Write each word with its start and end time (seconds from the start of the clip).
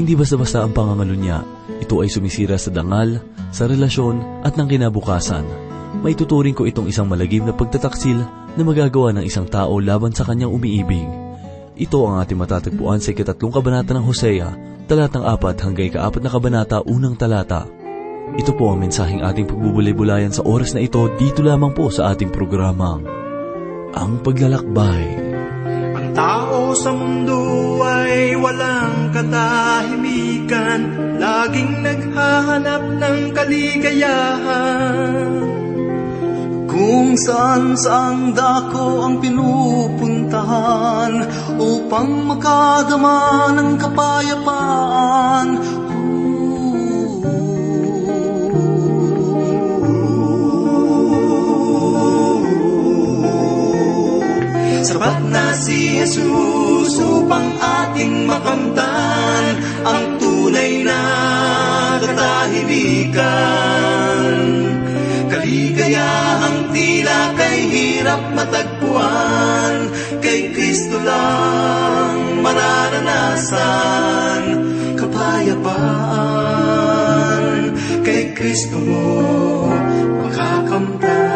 Hindi 0.00 0.16
basta-basta 0.16 0.64
ang 0.64 0.72
pangangalo 0.72 1.12
niya. 1.12 1.44
Ito 1.76 2.00
ay 2.00 2.08
sumisira 2.08 2.56
sa 2.56 2.72
dangal, 2.72 3.20
sa 3.52 3.68
relasyon 3.68 4.40
at 4.48 4.56
ng 4.56 4.64
kinabukasan. 4.64 5.44
May 6.00 6.16
tuturing 6.16 6.56
ko 6.56 6.64
itong 6.64 6.88
isang 6.88 7.04
malagim 7.04 7.44
na 7.44 7.52
pagtataksil 7.52 8.16
na 8.56 8.62
magagawa 8.64 9.12
ng 9.12 9.28
isang 9.28 9.44
tao 9.44 9.76
laban 9.76 10.16
sa 10.16 10.24
kanyang 10.24 10.56
umiibig. 10.56 11.04
Ito 11.76 12.00
ang 12.08 12.16
ating 12.24 12.40
matatagpuan 12.40 13.04
sa 13.04 13.12
ikatatlong 13.12 13.52
kabanata 13.52 13.92
ng 13.92 14.08
Hosea, 14.08 14.48
talatang 14.88 15.28
apat 15.28 15.60
hanggang 15.68 15.92
ikaapat 15.92 16.24
na 16.24 16.32
kabanata, 16.32 16.80
unang 16.88 17.20
talata. 17.20 17.68
Ito 18.40 18.56
po 18.56 18.72
ang 18.72 18.80
mensaheng 18.80 19.20
ating 19.20 19.52
pagbubulay-bulayan 19.52 20.32
sa 20.32 20.48
oras 20.48 20.72
na 20.72 20.80
ito 20.80 21.12
dito 21.20 21.44
lamang 21.44 21.76
po 21.76 21.92
sa 21.92 22.08
ating 22.16 22.32
programang 22.32 23.04
Ang 23.92 24.24
Paglalakbay. 24.24 25.29
Tao 26.14 26.74
sa 26.74 26.90
mundo 26.94 27.78
ay 27.84 28.34
walang 28.38 29.14
katahimikan. 29.14 30.80
Laging 31.20 31.84
naghahanap 31.84 32.82
ng 32.98 33.18
kaligayahan. 33.36 35.30
Kung 36.70 37.18
saan 37.18 37.76
saang 37.76 38.32
dako 38.32 39.04
ang 39.04 39.20
pinupuntahan 39.20 41.12
Upang 41.60 42.24
makadama 42.24 43.52
ng 43.52 43.76
kapayapaan 43.76 45.09
na 55.30 55.54
si 55.54 56.02
Jesus 56.02 56.98
upang 56.98 57.54
ating 57.56 58.26
makamtan 58.26 59.62
Ang 59.86 60.18
tunay 60.18 60.82
na 60.82 60.98
katahimikan. 62.02 64.26
Kaligayahang 65.30 66.74
tila 66.74 67.38
kay 67.38 67.70
hirap 67.70 68.34
matagpuan 68.34 69.94
Kay 70.18 70.50
Kristo 70.52 70.98
lang 71.00 72.44
mararanasan 72.44 74.42
Kapayapaan. 74.98 76.12
Kay 78.04 78.36
Kristo 78.36 78.76
mo 78.76 79.72
makakamtan 80.20 81.29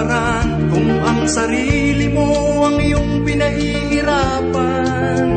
kapatawaran 0.00 0.72
Kung 0.72 0.90
ang 1.04 1.28
sarili 1.28 2.08
mo 2.08 2.64
ang 2.64 2.80
iyong 2.80 3.24
pinahihirapan 3.24 5.28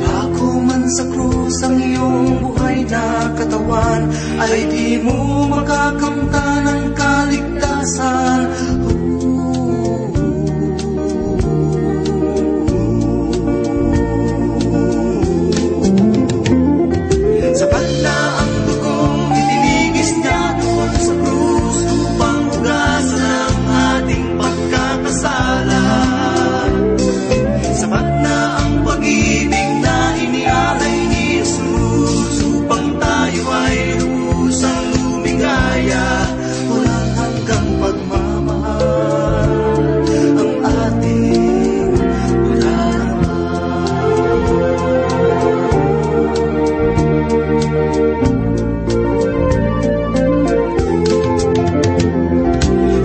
Ako 0.00 0.46
man 0.64 0.88
sa 0.88 1.04
krus 1.12 1.60
ang 1.64 1.76
iyong 1.76 2.40
buhay 2.40 2.84
na 2.88 3.28
katawan 3.36 4.08
Ay 4.40 4.64
di 4.70 4.96
mo 5.02 5.48
makakamtan 5.48 6.64
ang 6.64 6.84
kaligtasan 6.96 8.37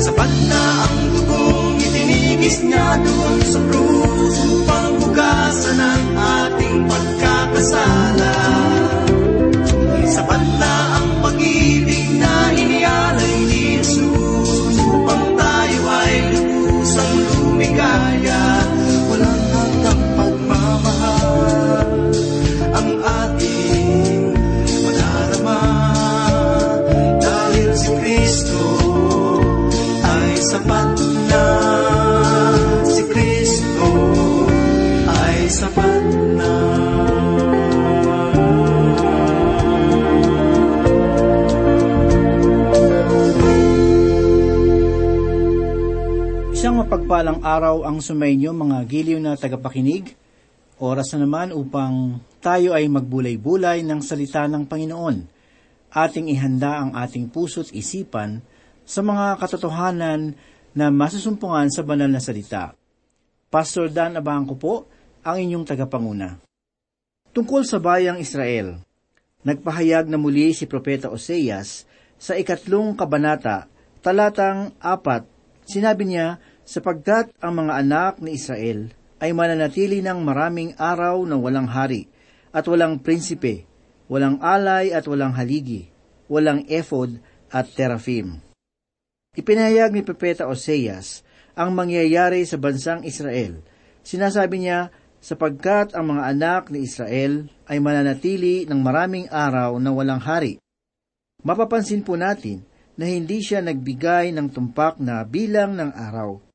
Sapat 0.04 0.32
na 0.52 0.84
ang 0.84 1.16
dugong 1.16 1.80
itinigis 1.80 2.60
niya 2.68 3.00
doon 3.00 3.40
sa 3.40 3.60
mapagpalang 47.14 47.46
araw 47.46 47.86
ang 47.86 48.02
sumainyo 48.02 48.58
mga 48.58 48.90
giliw 48.90 49.22
na 49.22 49.38
tagapakinig. 49.38 50.18
Oras 50.82 51.14
na 51.14 51.22
naman 51.22 51.54
upang 51.54 52.18
tayo 52.42 52.74
ay 52.74 52.90
magbulay-bulay 52.90 53.86
ng 53.86 54.02
salita 54.02 54.50
ng 54.50 54.66
Panginoon. 54.66 55.22
Ating 55.94 56.26
ihanda 56.34 56.82
ang 56.82 56.98
ating 56.98 57.30
puso't 57.30 57.70
isipan 57.70 58.42
sa 58.82 59.06
mga 59.06 59.38
katotohanan 59.38 60.34
na 60.74 60.90
masusumpungan 60.90 61.70
sa 61.70 61.86
banal 61.86 62.10
na 62.10 62.18
salita. 62.18 62.74
Pastor 63.46 63.94
Dan 63.94 64.18
Abangco 64.18 64.58
po, 64.58 64.90
ang 65.22 65.38
inyong 65.38 65.70
tagapanguna. 65.70 66.42
Tungkol 67.30 67.62
sa 67.62 67.78
bayang 67.78 68.18
Israel, 68.18 68.82
nagpahayag 69.46 70.10
na 70.10 70.18
muli 70.18 70.50
si 70.58 70.66
Propeta 70.66 71.14
Oseas 71.14 71.86
sa 72.18 72.34
ikatlong 72.34 72.98
kabanata, 72.98 73.70
talatang 74.02 74.74
apat, 74.82 75.30
sinabi 75.70 76.10
niya, 76.10 76.42
sapagkat 76.64 77.32
ang 77.44 77.64
mga 77.64 77.74
anak 77.80 78.14
ni 78.24 78.36
Israel 78.40 78.92
ay 79.24 79.32
mananatili 79.32 80.04
ng 80.04 80.20
maraming 80.20 80.76
araw 80.76 81.24
na 81.24 81.40
walang 81.40 81.68
hari, 81.72 82.12
at 82.52 82.68
walang 82.68 83.00
prinsipe, 83.00 83.64
walang 84.12 84.38
alay 84.44 84.92
at 84.92 85.08
walang 85.08 85.34
haligi, 85.34 85.90
walang 86.28 86.68
ephod 86.68 87.24
at 87.50 87.72
teraphim. 87.72 88.44
Ipinahayag 89.34 89.96
ni 89.96 90.06
Propeta 90.06 90.46
Oseas 90.46 91.26
ang 91.58 91.74
mangyayari 91.74 92.46
sa 92.46 92.62
bansang 92.62 93.02
Israel. 93.08 93.64
Sinasabi 94.06 94.62
niya, 94.62 94.94
sapagkat 95.24 95.96
ang 95.96 96.14
mga 96.14 96.24
anak 96.36 96.64
ni 96.70 96.84
Israel 96.84 97.48
ay 97.66 97.80
mananatili 97.80 98.68
ng 98.68 98.80
maraming 98.84 99.32
araw 99.32 99.80
na 99.80 99.90
walang 99.96 100.20
hari. 100.20 100.60
Mapapansin 101.42 102.04
po 102.04 102.20
natin 102.20 102.68
na 103.00 103.08
hindi 103.08 103.40
siya 103.40 103.64
nagbigay 103.64 104.36
ng 104.36 104.52
tumpak 104.52 105.00
na 105.00 105.24
bilang 105.24 105.80
ng 105.80 105.96
araw. 105.96 106.53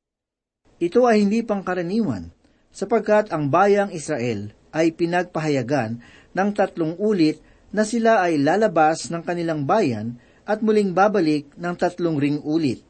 Ito 0.79 1.03
ay 1.03 1.27
hindi 1.27 1.43
pangkaraniwan, 1.43 2.31
sapagkat 2.71 3.35
ang 3.35 3.51
bayang 3.51 3.91
Israel 3.91 4.55
ay 4.71 4.95
pinagpahayagan 4.95 5.99
ng 6.31 6.49
tatlong 6.55 6.95
ulit 6.95 7.43
na 7.75 7.83
sila 7.83 8.23
ay 8.23 8.39
lalabas 8.39 9.11
ng 9.11 9.21
kanilang 9.21 9.67
bayan 9.67 10.15
at 10.47 10.63
muling 10.63 10.95
babalik 10.95 11.51
ng 11.59 11.73
tatlong 11.75 12.17
ring 12.17 12.39
ulit. 12.41 12.81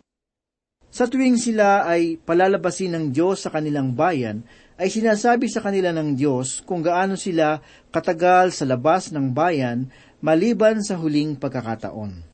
Sa 0.89 1.05
tuwing 1.05 1.37
sila 1.37 1.85
ay 1.85 2.17
palalabasin 2.17 2.93
ng 2.93 3.05
Diyos 3.13 3.45
sa 3.45 3.53
kanilang 3.53 3.93
bayan, 3.93 4.41
ay 4.79 4.89
sinasabi 4.89 5.51
sa 5.51 5.59
kanila 5.59 5.91
ng 5.91 6.15
Diyos 6.15 6.63
kung 6.63 6.79
gaano 6.79 7.19
sila 7.19 7.59
katagal 7.91 8.55
sa 8.55 8.63
labas 8.63 9.11
ng 9.11 9.35
bayan 9.35 9.91
maliban 10.23 10.79
sa 10.79 10.95
huling 10.95 11.35
pagkakataon. 11.35 12.31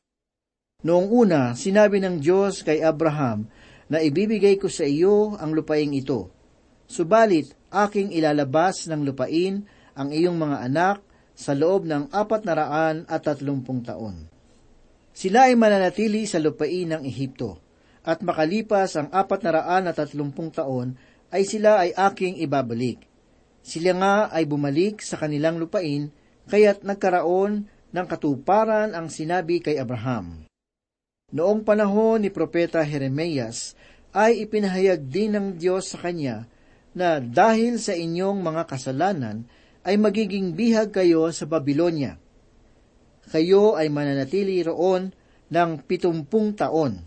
Noong 0.86 1.08
una, 1.10 1.58
sinabi 1.58 1.98
ng 1.98 2.22
Diyos 2.22 2.62
kay 2.62 2.80
Abraham 2.86 3.50
na 3.86 4.02
ibibigay 4.02 4.58
ko 4.58 4.66
sa 4.66 4.82
iyo 4.82 5.38
ang 5.38 5.54
lupaing 5.54 5.94
ito. 5.94 6.30
Subalit, 6.86 7.54
aking 7.70 8.14
ilalabas 8.14 8.86
ng 8.86 9.02
lupain 9.02 9.66
ang 9.98 10.08
iyong 10.14 10.38
mga 10.38 10.56
anak 10.66 10.98
sa 11.36 11.52
loob 11.52 11.84
ng 11.84 12.08
apat 12.10 12.48
na 12.48 12.54
raan 12.56 12.96
at 13.10 13.26
tatlumpung 13.26 13.84
taon. 13.84 14.26
Sila 15.16 15.48
ay 15.48 15.54
mananatili 15.56 16.24
sa 16.28 16.40
lupain 16.40 16.88
ng 16.92 17.02
Ehipto, 17.04 17.60
at 18.06 18.22
makalipas 18.22 18.94
ang 18.94 19.08
apat 19.10 19.40
na 19.42 19.50
raan 19.60 19.84
at 19.90 19.98
tatlumpung 19.98 20.52
taon, 20.52 20.96
ay 21.34 21.42
sila 21.42 21.82
ay 21.82 21.90
aking 21.92 22.38
ibabalik. 22.40 23.02
Sila 23.66 23.92
nga 23.98 24.14
ay 24.30 24.46
bumalik 24.46 25.02
sa 25.02 25.18
kanilang 25.18 25.58
lupain, 25.58 26.14
kaya't 26.46 26.86
nagkaraon 26.86 27.66
ng 27.66 28.06
katuparan 28.06 28.94
ang 28.94 29.10
sinabi 29.10 29.58
kay 29.58 29.76
Abraham. 29.76 30.45
Noong 31.34 31.66
panahon 31.66 32.22
ni 32.22 32.30
Propeta 32.30 32.86
Jeremias, 32.86 33.74
ay 34.14 34.46
ipinahayag 34.46 35.10
din 35.10 35.34
ng 35.34 35.46
Diyos 35.58 35.90
sa 35.90 35.98
kanya 35.98 36.46
na 36.94 37.18
dahil 37.18 37.82
sa 37.82 37.98
inyong 37.98 38.38
mga 38.46 38.62
kasalanan 38.70 39.42
ay 39.82 39.98
magiging 39.98 40.54
bihag 40.54 40.94
kayo 40.94 41.26
sa 41.34 41.50
Babylonia. 41.50 42.14
Kayo 43.26 43.74
ay 43.74 43.90
mananatili 43.90 44.62
roon 44.62 45.10
ng 45.50 45.70
pitumpung 45.82 46.54
taon. 46.54 47.02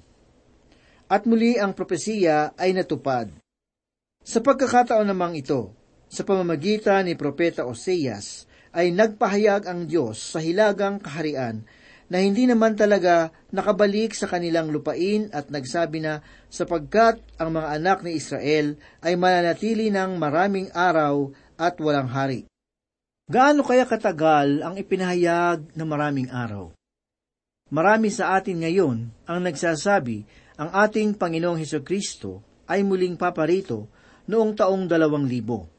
At 1.08 1.24
muli 1.24 1.56
ang 1.56 1.72
propesiya 1.72 2.60
ay 2.60 2.76
natupad. 2.76 3.32
Sa 4.20 4.44
pagkakataon 4.44 5.08
namang 5.08 5.40
ito, 5.40 5.72
sa 6.12 6.28
pamamagitan 6.28 7.08
ni 7.08 7.16
Propeta 7.16 7.64
Oseas, 7.64 8.52
ay 8.76 8.92
nagpahayag 8.92 9.64
ang 9.64 9.88
Diyos 9.88 10.20
sa 10.20 10.44
hilagang 10.44 11.00
kaharian 11.00 11.64
na 12.10 12.26
hindi 12.26 12.50
naman 12.50 12.74
talaga 12.74 13.30
nakabalik 13.54 14.18
sa 14.18 14.26
kanilang 14.26 14.74
lupain 14.74 15.30
at 15.30 15.54
nagsabi 15.54 16.02
na 16.02 16.26
sapagkat 16.50 17.22
ang 17.38 17.54
mga 17.54 17.78
anak 17.78 17.98
ni 18.02 18.18
Israel 18.18 18.76
ay 19.06 19.14
mananatili 19.14 19.94
ng 19.94 20.18
maraming 20.18 20.74
araw 20.74 21.30
at 21.56 21.78
walang 21.78 22.10
hari. 22.10 22.50
Gaano 23.30 23.62
kaya 23.62 23.86
katagal 23.86 24.66
ang 24.66 24.74
ipinahayag 24.82 25.78
na 25.78 25.86
maraming 25.86 26.34
araw? 26.34 26.74
Marami 27.70 28.10
sa 28.10 28.34
atin 28.34 28.66
ngayon 28.66 28.98
ang 29.30 29.40
nagsasabi 29.46 30.26
ang 30.58 30.74
ating 30.74 31.14
Panginoong 31.14 31.62
Heso 31.62 31.86
Kristo 31.86 32.42
ay 32.66 32.82
muling 32.82 33.16
paparito 33.16 33.88
noong 34.26 34.58
taong 34.58 34.90
dalawang 34.90 35.30
libo. 35.30 35.70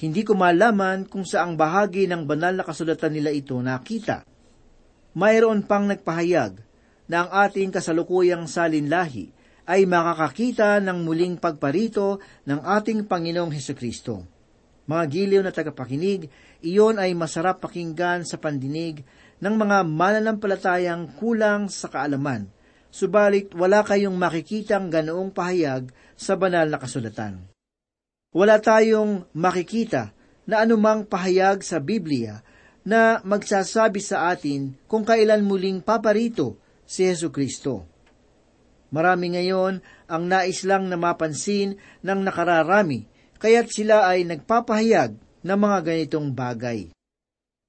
Hindi 0.00 0.24
ko 0.24 0.32
malaman 0.32 1.04
kung 1.06 1.28
saang 1.28 1.54
bahagi 1.54 2.08
ng 2.08 2.24
banal 2.24 2.56
na 2.56 2.64
kasulatan 2.64 3.12
nila 3.12 3.30
ito 3.30 3.54
nakita. 3.60 4.24
Mayroon 5.12 5.68
pang 5.68 5.84
nagpahayag 5.84 6.56
na 7.04 7.26
ang 7.26 7.30
ating 7.48 7.68
kasalukuyang 7.68 8.48
salinlahi 8.48 9.28
ay 9.68 9.84
makakakita 9.84 10.80
ng 10.80 11.04
muling 11.04 11.36
pagparito 11.36 12.16
ng 12.48 12.64
ating 12.64 13.04
Panginoong 13.04 13.52
Heso 13.52 13.76
Kristo. 13.76 14.24
Mga 14.88 15.04
giliw 15.12 15.42
na 15.44 15.52
tagapakinig, 15.54 16.32
iyon 16.64 16.98
ay 16.98 17.14
masarap 17.14 17.62
pakinggan 17.62 18.26
sa 18.26 18.40
pandinig 18.40 19.04
ng 19.38 19.54
mga 19.54 19.84
mananampalatayang 19.86 21.14
kulang 21.20 21.68
sa 21.68 21.86
kaalaman, 21.92 22.50
subalit 22.88 23.52
wala 23.54 23.84
kayong 23.86 24.16
makikitang 24.16 24.90
ganoong 24.90 25.30
pahayag 25.30 25.92
sa 26.18 26.34
banal 26.34 26.66
na 26.66 26.80
kasulatan. 26.80 27.46
Wala 28.32 28.58
tayong 28.58 29.28
makikita 29.36 30.16
na 30.48 30.64
anumang 30.64 31.04
pahayag 31.04 31.60
sa 31.60 31.78
Biblia 31.78 32.40
na 32.82 33.22
magsasabi 33.22 34.02
sa 34.02 34.34
atin 34.34 34.74
kung 34.90 35.06
kailan 35.06 35.46
muling 35.46 35.82
paparito 35.82 36.58
si 36.82 37.06
Yesu 37.06 37.30
Kristo. 37.30 37.86
Marami 38.92 39.32
ngayon 39.32 39.80
ang 40.10 40.24
nais 40.28 40.66
lang 40.68 40.90
na 40.90 41.00
mapansin 41.00 41.80
ng 42.04 42.20
nakararami, 42.20 43.08
kaya't 43.40 43.72
sila 43.72 44.04
ay 44.04 44.28
nagpapahayag 44.28 45.16
ng 45.42 45.58
mga 45.58 45.78
ganitong 45.80 46.28
bagay. 46.30 46.92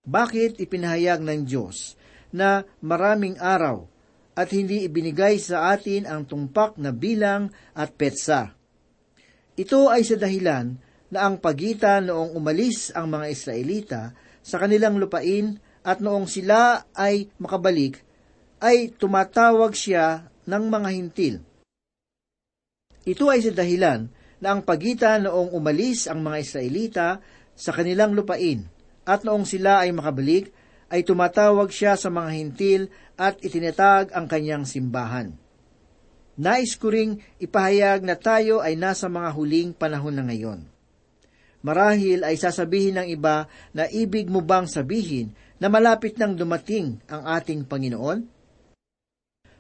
Bakit 0.04 0.60
ipinahayag 0.60 1.24
ng 1.24 1.48
Diyos 1.48 1.96
na 2.36 2.68
maraming 2.84 3.40
araw 3.40 3.88
at 4.36 4.52
hindi 4.52 4.84
ibinigay 4.84 5.40
sa 5.40 5.72
atin 5.72 6.04
ang 6.04 6.28
tumpak 6.28 6.76
na 6.76 6.92
bilang 6.92 7.56
at 7.72 7.96
petsa? 7.96 8.52
Ito 9.56 9.88
ay 9.88 10.04
sa 10.04 10.20
dahilan 10.20 10.76
na 11.14 11.30
ang 11.30 11.40
pagitan 11.40 12.10
noong 12.10 12.36
umalis 12.36 12.92
ang 12.92 13.14
mga 13.14 13.26
Israelita 13.32 14.02
sa 14.44 14.60
kanilang 14.60 15.00
lupain 15.00 15.58
at 15.82 16.04
noong 16.04 16.28
sila 16.28 16.86
ay 16.94 17.32
makabalik, 17.40 18.04
ay 18.60 18.92
tumatawag 18.96 19.72
siya 19.76 20.28
ng 20.44 20.64
mga 20.68 20.90
hintil. 20.92 21.36
Ito 23.04 23.26
ay 23.28 23.44
sa 23.44 23.52
dahilan 23.52 24.08
na 24.40 24.48
ang 24.56 24.64
pagitan 24.64 25.28
noong 25.28 25.56
umalis 25.56 26.08
ang 26.08 26.24
mga 26.24 26.38
Israelita 26.40 27.08
sa 27.56 27.72
kanilang 27.72 28.16
lupain 28.16 28.68
at 29.04 29.28
noong 29.28 29.44
sila 29.44 29.84
ay 29.84 29.92
makabalik, 29.92 30.52
ay 30.94 31.02
tumatawag 31.04 31.74
siya 31.74 31.98
sa 31.98 32.08
mga 32.08 32.30
hintil 32.38 32.82
at 33.18 33.40
itinatag 33.42 34.14
ang 34.14 34.30
kanyang 34.30 34.64
simbahan. 34.64 35.36
Nais 36.34 36.78
ko 36.78 36.90
ring 36.90 37.22
ipahayag 37.38 38.02
na 38.02 38.18
tayo 38.18 38.62
ay 38.62 38.74
nasa 38.74 39.06
mga 39.06 39.30
huling 39.34 39.70
panahon 39.74 40.18
na 40.18 40.26
ngayon. 40.26 40.73
Marahil 41.64 42.28
ay 42.28 42.36
sasabihin 42.36 43.00
ng 43.00 43.08
iba 43.08 43.48
na 43.72 43.88
ibig 43.88 44.28
mo 44.28 44.44
bang 44.44 44.68
sabihin 44.68 45.32
na 45.64 45.72
malapit 45.72 46.20
nang 46.20 46.36
dumating 46.36 47.00
ang 47.08 47.24
ating 47.24 47.64
Panginoon? 47.64 48.20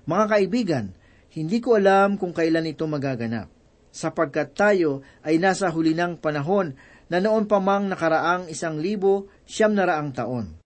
Mga 0.03 0.25
kaibigan, 0.27 0.85
hindi 1.31 1.63
ko 1.63 1.79
alam 1.79 2.19
kung 2.19 2.35
kailan 2.35 2.67
ito 2.67 2.83
magaganap, 2.83 3.47
sapagkat 3.88 4.51
tayo 4.51 5.00
ay 5.23 5.39
nasa 5.39 5.71
huli 5.71 5.95
ng 5.95 6.19
panahon 6.19 6.75
na 7.07 7.23
noon 7.23 7.47
pa 7.47 7.63
mang 7.63 7.88
nakaraang 7.88 8.51
isang 8.51 8.83
libo 8.83 9.31
siyam 9.47 9.71
na 9.71 9.88
raang 9.88 10.11
taon. 10.11 10.59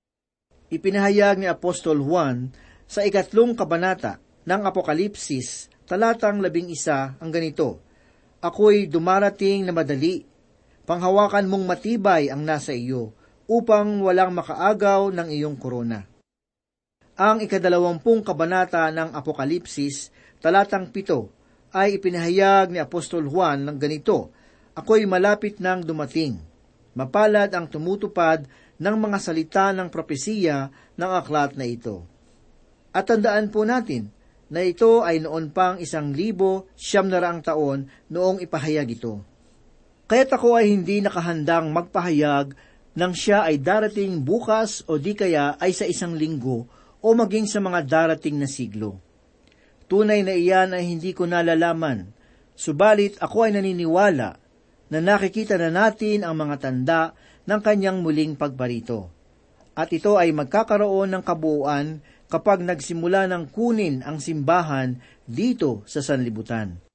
Ipinahayag 0.73 1.37
ni 1.37 1.45
Apostol 1.45 2.01
Juan 2.01 2.49
sa 2.89 3.05
ikatlong 3.05 3.53
kabanata 3.53 4.17
ng 4.49 4.61
Apokalipsis 4.65 5.69
talatang 5.85 6.41
labing 6.41 6.73
isa 6.73 7.13
ang 7.21 7.29
ganito, 7.29 7.85
Ako'y 8.41 8.89
dumarating 8.89 9.69
na 9.69 9.73
madali, 9.73 10.25
panghawakan 10.87 11.51
mong 11.51 11.67
matibay 11.67 12.31
ang 12.31 12.47
nasa 12.47 12.71
iyo, 12.71 13.11
upang 13.43 13.99
walang 13.99 14.31
makaagaw 14.31 15.11
ng 15.11 15.27
iyong 15.27 15.59
korona. 15.59 16.07
Ang 17.19 17.43
ikadalawampung 17.43 18.23
kabanata 18.23 18.87
ng 18.95 19.11
Apokalipsis, 19.11 20.15
talatang 20.39 20.87
pito, 20.95 21.33
ay 21.75 21.99
ipinahayag 21.99 22.71
ni 22.71 22.79
Apostol 22.79 23.27
Juan 23.27 23.67
ng 23.67 23.75
ganito, 23.75 24.31
Ako'y 24.77 25.09
malapit 25.09 25.57
nang 25.57 25.81
dumating. 25.81 26.37
Mapalad 26.93 27.49
ang 27.57 27.65
tumutupad 27.65 28.45
ng 28.77 28.95
mga 28.95 29.17
salita 29.17 29.65
ng 29.73 29.89
propesiya 29.89 30.69
ng 30.93 31.11
aklat 31.17 31.57
na 31.57 31.65
ito. 31.65 32.05
At 32.93 33.09
tandaan 33.09 33.49
po 33.49 33.65
natin 33.65 34.13
na 34.47 34.63
ito 34.63 35.01
ay 35.03 35.19
noon 35.19 35.51
pang 35.51 35.81
isang 35.81 36.13
libo 36.13 36.69
siyam 36.77 37.09
na 37.11 37.19
raang 37.19 37.41
taon 37.43 37.89
noong 38.07 38.39
ipahayag 38.39 38.87
ito. 38.93 39.25
Kaya't 40.07 40.31
ako 40.39 40.55
ay 40.55 40.71
hindi 40.71 41.03
nakahandang 41.03 41.75
magpahayag 41.75 42.55
nang 42.95 43.11
siya 43.11 43.43
ay 43.43 43.59
darating 43.59 44.23
bukas 44.23 44.87
o 44.87 44.95
di 44.95 45.11
kaya 45.11 45.59
ay 45.59 45.75
sa 45.75 45.83
isang 45.83 46.15
linggo 46.15 46.63
o 47.03 47.07
maging 47.11 47.43
sa 47.43 47.59
mga 47.59 47.83
darating 47.83 48.39
na 48.39 48.47
siglo. 48.47 49.03
Tunay 49.91 50.23
na 50.23 50.31
iyan 50.31 50.71
ay 50.71 50.87
hindi 50.87 51.11
ko 51.11 51.27
nalalaman, 51.27 52.07
subalit 52.55 53.19
ako 53.19 53.51
ay 53.51 53.59
naniniwala 53.59 54.29
na 54.87 54.99
nakikita 55.03 55.59
na 55.59 55.75
natin 55.75 56.23
ang 56.23 56.39
mga 56.39 56.55
tanda 56.55 57.11
ng 57.43 57.59
kanyang 57.59 57.99
muling 57.99 58.39
pagbarito. 58.39 59.11
At 59.75 59.91
ito 59.91 60.15
ay 60.15 60.31
magkakaroon 60.31 61.19
ng 61.19 61.23
kabuuan 61.27 61.99
kapag 62.31 62.63
nagsimula 62.63 63.27
ng 63.27 63.51
kunin 63.51 64.07
ang 64.07 64.23
simbahan 64.23 64.97
dito 65.27 65.83
sa 65.83 65.99
sanlibutan. 65.99 66.86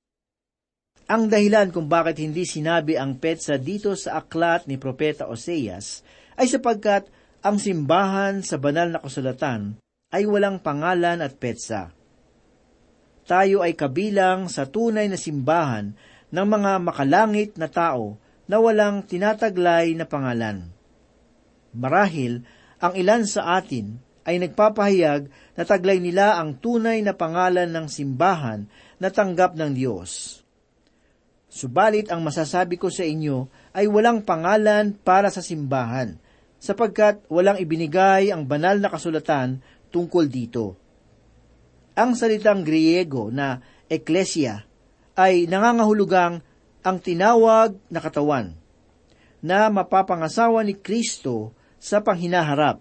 Ang 1.12 1.28
dahilan 1.28 1.68
kung 1.68 1.92
bakit 1.92 2.24
hindi 2.24 2.48
sinabi 2.48 2.96
ang 2.96 3.20
petsa 3.20 3.60
dito 3.60 3.92
sa 3.92 4.24
aklat 4.24 4.64
ni 4.64 4.80
Propeta 4.80 5.28
Oseas 5.28 6.00
ay 6.40 6.48
sapagkat 6.48 7.04
ang 7.44 7.60
simbahan 7.60 8.40
sa 8.40 8.56
banal 8.56 8.88
na 8.88 8.96
kasulatan 8.96 9.76
ay 10.08 10.24
walang 10.24 10.56
pangalan 10.64 11.20
at 11.20 11.36
petsa. 11.36 11.92
Tayo 13.28 13.60
ay 13.60 13.76
kabilang 13.76 14.48
sa 14.48 14.64
tunay 14.64 15.04
na 15.12 15.20
simbahan 15.20 15.92
ng 16.32 16.46
mga 16.48 16.80
makalangit 16.80 17.60
na 17.60 17.68
tao 17.68 18.16
na 18.48 18.56
walang 18.56 19.04
tinataglay 19.04 19.92
na 19.92 20.08
pangalan. 20.08 20.72
Marahil, 21.76 22.40
ang 22.80 22.96
ilan 22.96 23.28
sa 23.28 23.60
atin 23.60 24.00
ay 24.24 24.40
nagpapahayag 24.40 25.28
na 25.60 25.62
taglay 25.68 26.00
nila 26.00 26.40
ang 26.40 26.56
tunay 26.56 27.04
na 27.04 27.12
pangalan 27.12 27.68
ng 27.68 27.84
simbahan 27.92 28.64
na 28.96 29.12
tanggap 29.12 29.52
ng 29.60 29.76
Diyos. 29.76 30.41
Subalit 31.52 32.08
ang 32.08 32.24
masasabi 32.24 32.80
ko 32.80 32.88
sa 32.88 33.04
inyo 33.04 33.44
ay 33.76 33.84
walang 33.84 34.24
pangalan 34.24 34.96
para 34.96 35.28
sa 35.28 35.44
simbahan, 35.44 36.16
sapagkat 36.56 37.20
walang 37.28 37.60
ibinigay 37.60 38.32
ang 38.32 38.48
banal 38.48 38.80
na 38.80 38.88
kasulatan 38.88 39.60
tungkol 39.92 40.32
dito. 40.32 40.80
Ang 41.92 42.16
salitang 42.16 42.64
Griego 42.64 43.28
na 43.28 43.60
eklesia 43.84 44.64
ay 45.12 45.44
nangangahulugang 45.44 46.40
ang 46.80 46.96
tinawag 47.04 47.76
na 47.92 48.00
katawan, 48.00 48.56
na 49.44 49.68
mapapangasawa 49.68 50.64
ni 50.64 50.72
Kristo 50.72 51.52
sa 51.76 52.00
panghinaharap. 52.00 52.80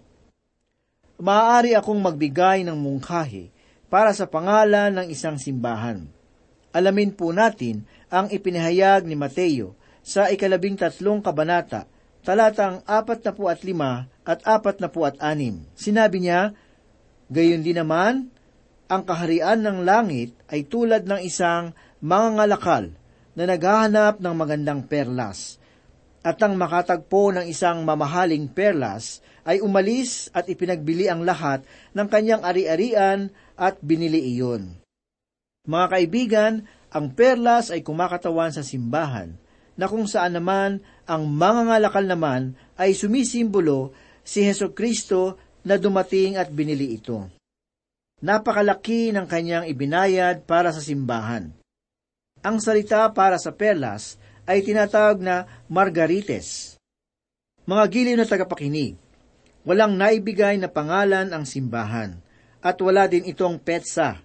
Maaari 1.20 1.76
akong 1.76 2.00
magbigay 2.00 2.64
ng 2.64 2.78
mungkahi 2.80 3.52
para 3.92 4.16
sa 4.16 4.24
pangalan 4.24 4.96
ng 4.96 5.06
isang 5.12 5.36
simbahan. 5.36 6.08
Alamin 6.72 7.12
po 7.12 7.36
natin 7.36 7.84
ang 8.12 8.28
ipinahayag 8.28 9.08
ni 9.08 9.16
Mateo 9.16 9.72
sa 10.04 10.28
ikalabing 10.28 10.76
tatlong 10.76 11.24
kabanata, 11.24 11.88
talatang 12.20 12.84
apat 12.84 13.24
na 13.24 13.32
at 13.32 13.60
lima 13.64 13.92
at 14.28 14.44
apat 14.44 14.76
na 14.84 14.92
at 14.92 15.16
anim. 15.24 15.64
Sinabi 15.72 16.20
niya, 16.20 16.52
Gayon 17.32 17.64
din 17.64 17.80
naman, 17.80 18.28
ang 18.92 19.02
kaharian 19.08 19.64
ng 19.64 19.88
langit 19.88 20.36
ay 20.52 20.68
tulad 20.68 21.08
ng 21.08 21.24
isang 21.24 21.72
mangangalakal 22.04 22.92
na 23.32 23.44
naghahanap 23.48 24.20
ng 24.20 24.34
magandang 24.36 24.84
perlas. 24.84 25.56
At 26.20 26.36
ang 26.44 26.60
makatagpo 26.60 27.32
ng 27.32 27.48
isang 27.48 27.82
mamahaling 27.88 28.52
perlas 28.52 29.24
ay 29.42 29.64
umalis 29.64 30.28
at 30.36 30.46
ipinagbili 30.46 31.08
ang 31.08 31.24
lahat 31.24 31.64
ng 31.96 32.06
kanyang 32.06 32.44
ari-arian 32.44 33.32
at 33.56 33.80
binili 33.80 34.20
iyon. 34.36 34.78
Mga 35.66 35.86
kaibigan, 35.88 36.52
ang 36.92 37.16
perlas 37.16 37.72
ay 37.72 37.80
kumakatawan 37.80 38.52
sa 38.52 38.60
simbahan, 38.60 39.32
na 39.80 39.88
kung 39.88 40.04
saan 40.04 40.36
naman 40.36 40.84
ang 41.08 41.24
mangangalakal 41.24 42.04
naman 42.04 42.52
ay 42.76 42.92
sumisimbolo 42.92 43.96
si 44.20 44.44
Heso 44.44 44.76
Kristo 44.76 45.40
na 45.64 45.80
dumating 45.80 46.36
at 46.36 46.52
binili 46.52 47.00
ito. 47.00 47.32
Napakalaki 48.22 49.10
ng 49.10 49.26
kanyang 49.26 49.66
ibinayad 49.66 50.46
para 50.46 50.70
sa 50.70 50.78
simbahan. 50.78 51.50
Ang 52.44 52.56
salita 52.60 53.08
para 53.10 53.40
sa 53.40 53.50
perlas 53.50 54.20
ay 54.46 54.62
tinatawag 54.62 55.18
na 55.22 55.48
margarites. 55.66 56.76
Mga 57.62 57.84
giliw 57.88 58.16
na 58.18 58.26
tagapakinig, 58.26 58.98
walang 59.62 59.94
naibigay 59.94 60.58
na 60.58 60.66
pangalan 60.66 61.30
ang 61.30 61.46
simbahan, 61.46 62.18
at 62.62 62.78
wala 62.82 63.06
din 63.06 63.26
itong 63.26 63.58
petsa. 63.62 64.18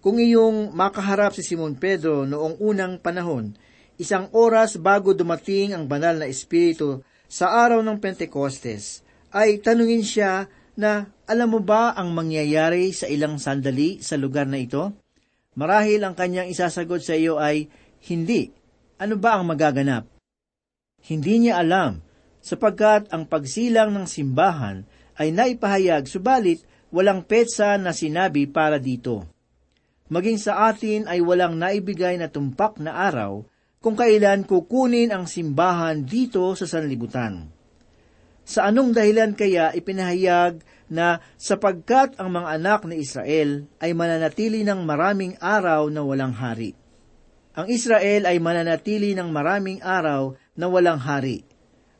Kung 0.00 0.16
iyong 0.16 0.72
makaharap 0.72 1.36
si 1.36 1.44
Simon 1.44 1.76
Pedro 1.76 2.24
noong 2.24 2.56
unang 2.56 2.96
panahon, 2.96 3.52
isang 4.00 4.32
oras 4.32 4.80
bago 4.80 5.12
dumating 5.12 5.76
ang 5.76 5.84
banal 5.84 6.16
na 6.16 6.24
Espiritu 6.24 7.04
sa 7.28 7.52
araw 7.52 7.84
ng 7.84 8.00
Pentecostes, 8.00 9.04
ay 9.28 9.60
tanungin 9.60 10.00
siya 10.00 10.48
na 10.72 11.12
alam 11.28 11.52
mo 11.52 11.60
ba 11.60 11.92
ang 11.92 12.16
mangyayari 12.16 12.96
sa 12.96 13.12
ilang 13.12 13.36
sandali 13.36 14.00
sa 14.00 14.16
lugar 14.16 14.48
na 14.48 14.64
ito? 14.64 14.96
Marahil 15.52 16.00
ang 16.00 16.16
kanyang 16.16 16.48
isasagot 16.48 17.04
sa 17.04 17.12
iyo 17.12 17.36
ay, 17.36 17.68
hindi. 18.08 18.48
Ano 18.96 19.20
ba 19.20 19.36
ang 19.36 19.52
magaganap? 19.52 20.08
Hindi 21.04 21.44
niya 21.44 21.60
alam, 21.60 22.00
sapagkat 22.40 23.12
ang 23.12 23.28
pagsilang 23.28 23.92
ng 23.92 24.08
simbahan 24.08 24.88
ay 25.20 25.28
naipahayag 25.28 26.08
subalit 26.08 26.64
walang 26.88 27.20
petsa 27.20 27.76
na 27.76 27.92
sinabi 27.92 28.48
para 28.48 28.80
dito. 28.80 29.28
Maging 30.10 30.42
sa 30.42 30.74
atin 30.74 31.06
ay 31.06 31.22
walang 31.22 31.54
naibigay 31.54 32.18
na 32.18 32.26
tumpak 32.26 32.82
na 32.82 32.98
araw 33.06 33.46
kung 33.78 33.94
kailan 33.94 34.42
kukunin 34.42 35.14
ang 35.14 35.30
simbahan 35.30 36.02
dito 36.02 36.50
sa 36.58 36.66
sanlibutan. 36.66 37.46
Sa 38.42 38.66
anong 38.66 38.90
dahilan 38.90 39.38
kaya 39.38 39.70
ipinahayag 39.70 40.66
na 40.90 41.22
sapagkat 41.38 42.18
ang 42.18 42.34
mga 42.34 42.58
anak 42.58 42.80
ni 42.90 42.98
Israel 43.06 43.70
ay 43.78 43.94
mananatili 43.94 44.66
ng 44.66 44.82
maraming 44.82 45.38
araw 45.38 45.86
na 45.86 46.02
walang 46.02 46.34
hari. 46.34 46.74
Ang 47.54 47.70
Israel 47.70 48.26
ay 48.26 48.42
mananatili 48.42 49.14
ng 49.14 49.30
maraming 49.30 49.78
araw 49.78 50.34
na 50.58 50.66
walang 50.66 50.98
hari. 50.98 51.46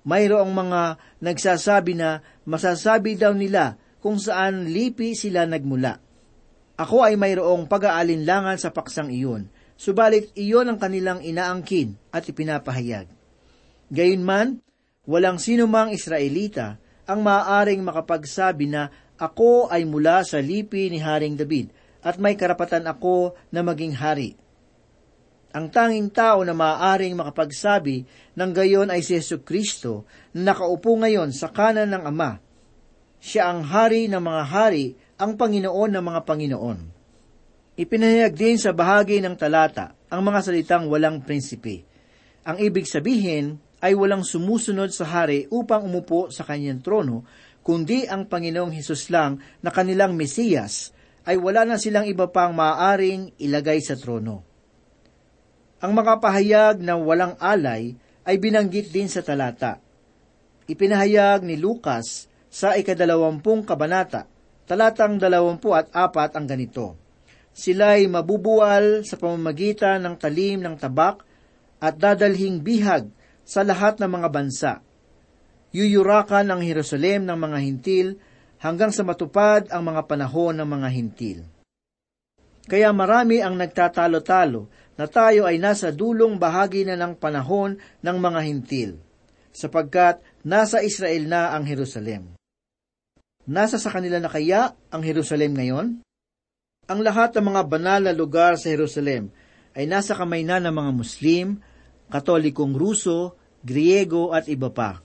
Mayroong 0.02 0.50
mga 0.50 0.98
nagsasabi 1.22 1.94
na 1.94 2.26
masasabi 2.42 3.14
daw 3.14 3.30
nila 3.30 3.78
kung 4.02 4.18
saan 4.18 4.66
lipi 4.66 5.14
sila 5.14 5.46
nagmula. 5.46 6.09
Ako 6.80 7.04
ay 7.04 7.20
mayroong 7.20 7.68
pag-aalinlangan 7.68 8.56
sa 8.56 8.72
paksang 8.72 9.12
iyon, 9.12 9.52
subalit 9.76 10.32
iyon 10.32 10.64
ang 10.72 10.80
kanilang 10.80 11.20
inaangkin 11.20 12.00
at 12.08 12.24
ipinapahayag. 12.24 13.04
Gayunman, 13.92 14.64
walang 15.04 15.36
sinumang 15.36 15.92
Israelita 15.92 16.80
ang 17.04 17.20
maaaring 17.20 17.84
makapagsabi 17.84 18.72
na 18.72 18.88
ako 19.20 19.68
ay 19.68 19.84
mula 19.84 20.24
sa 20.24 20.40
lipi 20.40 20.88
ni 20.88 20.96
Haring 20.96 21.36
David 21.36 21.68
at 22.00 22.16
may 22.16 22.32
karapatan 22.32 22.88
ako 22.88 23.36
na 23.52 23.60
maging 23.60 24.00
hari. 24.00 24.40
Ang 25.52 25.68
tanging 25.68 26.08
tao 26.08 26.40
na 26.48 26.56
maaaring 26.56 27.12
makapagsabi 27.12 28.08
ng 28.40 28.50
gayon 28.56 28.88
ay 28.88 29.04
si 29.04 29.18
Yesu 29.18 29.44
Kristo 29.44 30.08
na 30.32 30.56
nakaupo 30.56 30.96
ngayon 30.96 31.28
sa 31.36 31.52
kanan 31.52 31.92
ng 31.92 32.08
Ama. 32.08 32.40
Siya 33.20 33.52
ang 33.52 33.68
hari 33.68 34.08
ng 34.08 34.22
mga 34.22 34.42
hari, 34.48 34.96
ang 35.20 35.36
Panginoon 35.36 35.92
ng 35.92 36.04
mga 36.04 36.20
Panginoon. 36.24 36.78
Ipinahayag 37.76 38.32
din 38.32 38.56
sa 38.56 38.72
bahagi 38.72 39.20
ng 39.20 39.36
talata 39.36 39.92
ang 40.08 40.24
mga 40.24 40.40
salitang 40.40 40.88
walang 40.88 41.20
prinsipe. 41.20 41.84
Ang 42.48 42.56
ibig 42.64 42.88
sabihin 42.88 43.60
ay 43.84 43.92
walang 43.92 44.24
sumusunod 44.24 44.88
sa 44.96 45.04
hari 45.04 45.44
upang 45.52 45.84
umupo 45.84 46.32
sa 46.32 46.48
kanyang 46.48 46.80
trono, 46.80 47.28
kundi 47.60 48.08
ang 48.08 48.32
Panginoong 48.32 48.72
Hesus 48.72 49.12
lang 49.12 49.44
na 49.60 49.68
kanilang 49.68 50.16
Mesiyas, 50.16 50.96
ay 51.28 51.36
wala 51.36 51.68
na 51.68 51.76
silang 51.76 52.08
iba 52.08 52.32
pang 52.32 52.56
maaaring 52.56 53.36
ilagay 53.36 53.84
sa 53.84 54.00
trono. 54.00 54.40
Ang 55.84 55.92
makapahayag 55.92 56.80
na 56.80 56.96
walang 56.96 57.36
alay 57.36 57.92
ay 58.24 58.36
binanggit 58.40 58.88
din 58.88 59.08
sa 59.08 59.20
talata. 59.20 59.84
Ipinahayag 60.64 61.44
ni 61.44 61.60
Lucas 61.60 62.24
sa 62.48 62.72
ikadalawampung 62.72 63.68
kabanata, 63.68 64.28
talatang 64.70 65.18
dalawampu 65.18 65.74
at 65.74 65.90
apat 65.90 66.38
ang 66.38 66.46
ganito. 66.46 66.94
Sila'y 67.50 68.06
mabubuwal 68.06 69.02
sa 69.02 69.18
pamamagitan 69.18 70.06
ng 70.06 70.14
talim 70.14 70.62
ng 70.62 70.78
tabak 70.78 71.26
at 71.82 71.98
dadalhing 71.98 72.62
bihag 72.62 73.10
sa 73.42 73.66
lahat 73.66 73.98
ng 73.98 74.06
mga 74.06 74.28
bansa. 74.30 74.72
Yuyurakan 75.74 76.54
ang 76.54 76.62
Jerusalem 76.62 77.26
ng 77.26 77.34
mga 77.34 77.58
hintil 77.58 78.06
hanggang 78.62 78.94
sa 78.94 79.02
matupad 79.02 79.66
ang 79.74 79.82
mga 79.90 80.06
panahon 80.06 80.54
ng 80.62 80.68
mga 80.70 80.88
hintil. 80.94 81.38
Kaya 82.70 82.94
marami 82.94 83.42
ang 83.42 83.58
nagtatalo-talo 83.58 84.70
na 84.94 85.10
tayo 85.10 85.50
ay 85.50 85.58
nasa 85.58 85.90
dulong 85.90 86.38
bahagi 86.38 86.86
na 86.86 86.94
ng 86.94 87.18
panahon 87.18 87.74
ng 87.74 88.16
mga 88.22 88.40
hintil, 88.46 88.90
sapagkat 89.50 90.22
nasa 90.46 90.78
Israel 90.78 91.26
na 91.26 91.50
ang 91.58 91.66
Jerusalem. 91.66 92.39
Nasa 93.48 93.80
sa 93.80 93.88
kanila 93.88 94.20
na 94.20 94.28
kaya 94.28 94.76
ang 94.92 95.00
Jerusalem 95.00 95.56
ngayon? 95.56 95.86
Ang 96.90 97.00
lahat 97.00 97.32
ng 97.38 97.46
mga 97.54 97.62
banal 97.70 98.00
na 98.04 98.12
lugar 98.12 98.60
sa 98.60 98.68
Jerusalem 98.68 99.32
ay 99.72 99.86
nasa 99.86 100.12
kamay 100.12 100.42
na 100.44 100.60
ng 100.60 100.74
mga 100.74 100.90
Muslim, 100.92 101.46
Katolikong 102.10 102.74
Ruso, 102.74 103.38
Griego 103.62 104.34
at 104.34 104.50
iba 104.50 104.68
pa. 104.68 105.00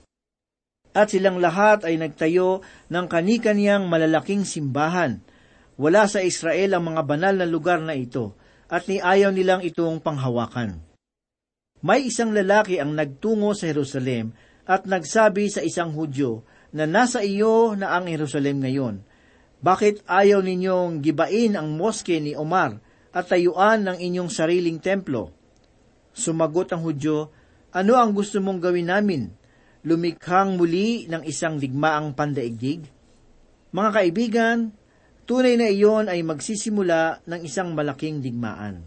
At 0.96 1.12
silang 1.12 1.38
lahat 1.38 1.84
ay 1.84 2.00
nagtayo 2.00 2.64
ng 2.88 3.06
kanikaniyang 3.06 3.86
malalaking 3.86 4.48
simbahan. 4.48 5.20
Wala 5.76 6.08
sa 6.08 6.24
Israel 6.24 6.76
ang 6.76 6.92
mga 6.92 7.02
banal 7.04 7.34
na 7.36 7.46
lugar 7.46 7.84
na 7.84 7.92
ito, 7.92 8.32
at 8.66 8.88
ni 8.88 8.98
ayaw 8.98 9.28
nilang 9.30 9.60
itong 9.62 10.00
panghawakan. 10.00 10.80
May 11.84 12.08
isang 12.08 12.32
lalaki 12.32 12.80
ang 12.80 12.96
nagtungo 12.96 13.52
sa 13.52 13.68
Jerusalem 13.68 14.32
at 14.64 14.88
nagsabi 14.88 15.52
sa 15.52 15.60
isang 15.62 15.92
Hudyo 15.92 16.42
na 16.76 16.84
nasa 16.84 17.24
iyo 17.24 17.72
na 17.72 17.96
ang 17.96 18.04
Jerusalem 18.04 18.60
ngayon. 18.60 19.00
Bakit 19.64 20.04
ayaw 20.04 20.44
ninyong 20.44 21.00
gibain 21.00 21.56
ang 21.56 21.72
moske 21.72 22.20
ni 22.20 22.36
Omar 22.36 22.76
at 23.16 23.32
tayuan 23.32 23.88
ng 23.88 23.96
inyong 23.96 24.28
sariling 24.28 24.76
templo? 24.76 25.32
Sumagot 26.12 26.76
ang 26.76 26.84
Hudyo, 26.84 27.32
ano 27.72 27.96
ang 27.96 28.12
gusto 28.12 28.44
mong 28.44 28.60
gawin 28.60 28.92
namin? 28.92 29.32
Lumikhang 29.88 30.60
muli 30.60 31.08
ng 31.08 31.24
isang 31.24 31.56
digmaang 31.56 32.12
pandaigdig? 32.12 32.84
Mga 33.72 33.90
kaibigan, 33.96 34.58
tunay 35.24 35.56
na 35.56 35.72
iyon 35.72 36.12
ay 36.12 36.20
magsisimula 36.20 37.24
ng 37.24 37.40
isang 37.40 37.72
malaking 37.72 38.20
digmaan. 38.20 38.84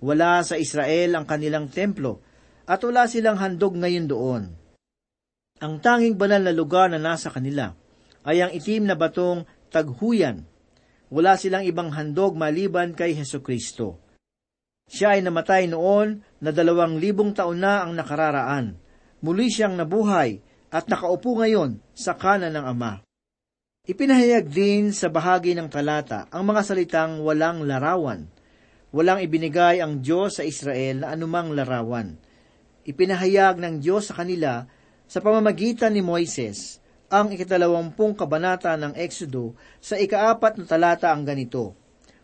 Wala 0.00 0.40
sa 0.40 0.56
Israel 0.56 1.20
ang 1.20 1.28
kanilang 1.28 1.68
templo 1.68 2.24
at 2.64 2.80
wala 2.80 3.04
silang 3.04 3.36
handog 3.36 3.76
ngayon 3.76 4.08
doon. 4.08 4.59
Ang 5.60 5.76
tanging 5.84 6.16
banal 6.16 6.40
na 6.40 6.56
lugar 6.56 6.88
na 6.88 6.96
nasa 6.96 7.28
kanila 7.28 7.76
ay 8.24 8.40
ang 8.40 8.52
itim 8.52 8.88
na 8.88 8.96
batong 8.96 9.44
taghuyan. 9.68 10.48
Wala 11.12 11.36
silang 11.36 11.68
ibang 11.68 11.92
handog 11.92 12.32
maliban 12.32 12.96
kay 12.96 13.12
Heso 13.12 13.44
Kristo. 13.44 14.00
Siya 14.88 15.14
ay 15.14 15.20
namatay 15.20 15.68
noon 15.68 16.24
na 16.40 16.50
dalawang 16.50 16.96
libong 16.96 17.36
taon 17.36 17.60
na 17.60 17.84
ang 17.84 17.92
nakararaan. 17.92 18.80
Muli 19.20 19.52
siyang 19.52 19.76
nabuhay 19.76 20.40
at 20.72 20.88
nakaupo 20.88 21.36
ngayon 21.44 21.76
sa 21.92 22.16
kanan 22.16 22.56
ng 22.56 22.64
Ama. 22.64 22.92
Ipinahayag 23.84 24.48
din 24.48 24.96
sa 24.96 25.12
bahagi 25.12 25.52
ng 25.52 25.68
talata 25.68 26.24
ang 26.32 26.48
mga 26.48 26.62
salitang 26.64 27.20
walang 27.20 27.68
larawan. 27.68 28.32
Walang 28.96 29.20
ibinigay 29.22 29.84
ang 29.84 30.00
Diyos 30.00 30.40
sa 30.40 30.42
Israel 30.42 31.04
na 31.04 31.12
anumang 31.12 31.52
larawan. 31.52 32.16
Ipinahayag 32.88 33.60
ng 33.60 33.74
Diyos 33.78 34.08
sa 34.08 34.24
kanila 34.24 34.64
sa 35.10 35.18
pamamagitan 35.18 35.90
ni 35.90 36.06
Moises 36.06 36.78
ang 37.10 37.34
ikatalawampung 37.34 38.14
kabanata 38.14 38.78
ng 38.78 38.94
Exodo 38.94 39.58
sa 39.82 39.98
ikaapat 39.98 40.62
na 40.62 40.64
talata 40.70 41.10
ang 41.10 41.26
ganito, 41.26 41.74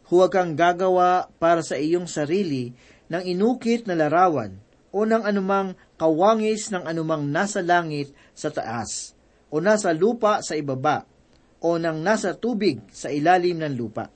Huwag 0.06 0.30
kang 0.30 0.54
gagawa 0.54 1.26
para 1.42 1.66
sa 1.66 1.74
iyong 1.74 2.06
sarili 2.06 2.70
ng 3.10 3.26
inukit 3.26 3.90
na 3.90 3.98
larawan 3.98 4.54
o 4.94 5.02
ng 5.02 5.26
anumang 5.26 5.74
kawangis 5.98 6.70
ng 6.70 6.86
anumang 6.86 7.26
nasa 7.26 7.58
langit 7.58 8.14
sa 8.30 8.54
taas 8.54 9.18
o 9.50 9.58
nasa 9.58 9.90
lupa 9.90 10.46
sa 10.46 10.54
ibaba 10.54 11.10
o 11.58 11.74
ng 11.74 11.98
nasa 12.06 12.38
tubig 12.38 12.78
sa 12.94 13.10
ilalim 13.10 13.58
ng 13.58 13.74
lupa. 13.74 14.14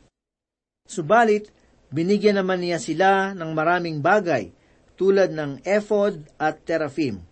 Subalit, 0.86 1.50
binigyan 1.90 2.38
naman 2.38 2.62
niya 2.62 2.78
sila 2.78 3.34
ng 3.34 3.50
maraming 3.50 3.98
bagay 3.98 4.54
tulad 4.94 5.34
ng 5.34 5.66
ephod 5.66 6.22
at 6.38 6.62
teraphim. 6.62 7.29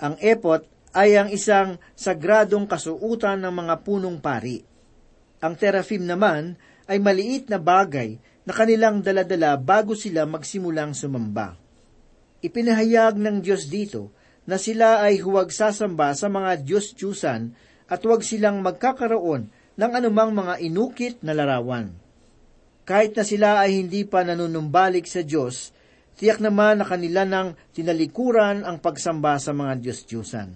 Ang 0.00 0.16
ephod 0.24 0.64
ay 0.96 1.14
ang 1.14 1.28
isang 1.28 1.76
sagradong 1.94 2.64
kasuutan 2.66 3.44
ng 3.44 3.52
mga 3.52 3.74
punong 3.84 4.18
pari. 4.18 4.64
Ang 5.44 5.54
teraphim 5.54 6.08
naman 6.08 6.56
ay 6.90 6.98
maliit 6.98 7.46
na 7.52 7.60
bagay 7.60 8.18
na 8.48 8.52
kanilang 8.56 9.04
daladala 9.04 9.54
bago 9.60 9.92
sila 9.94 10.26
magsimulang 10.26 10.96
sumamba. 10.96 11.54
Ipinahayag 12.40 13.20
ng 13.20 13.44
Diyos 13.44 13.68
dito 13.68 14.10
na 14.48 14.56
sila 14.56 15.04
ay 15.04 15.20
huwag 15.20 15.52
sasamba 15.52 16.16
sa 16.16 16.32
mga 16.32 16.64
Diyos-Diyusan 16.64 17.52
at 17.86 18.00
huwag 18.00 18.24
silang 18.24 18.64
magkakaroon 18.64 19.52
ng 19.76 19.90
anumang 19.92 20.32
mga 20.32 20.54
inukit 20.64 21.14
na 21.20 21.36
larawan. 21.36 21.92
Kahit 22.88 23.14
na 23.14 23.22
sila 23.22 23.62
ay 23.62 23.84
hindi 23.84 24.02
pa 24.08 24.24
nanunumbalik 24.26 25.06
sa 25.06 25.22
Diyos, 25.22 25.70
tiyak 26.20 26.44
naman 26.44 26.76
na 26.76 26.84
kanila 26.84 27.24
nang 27.24 27.56
tinalikuran 27.72 28.60
ang 28.60 28.76
pagsamba 28.76 29.40
sa 29.40 29.56
mga 29.56 29.80
Diyos-Diyusan. 29.80 30.52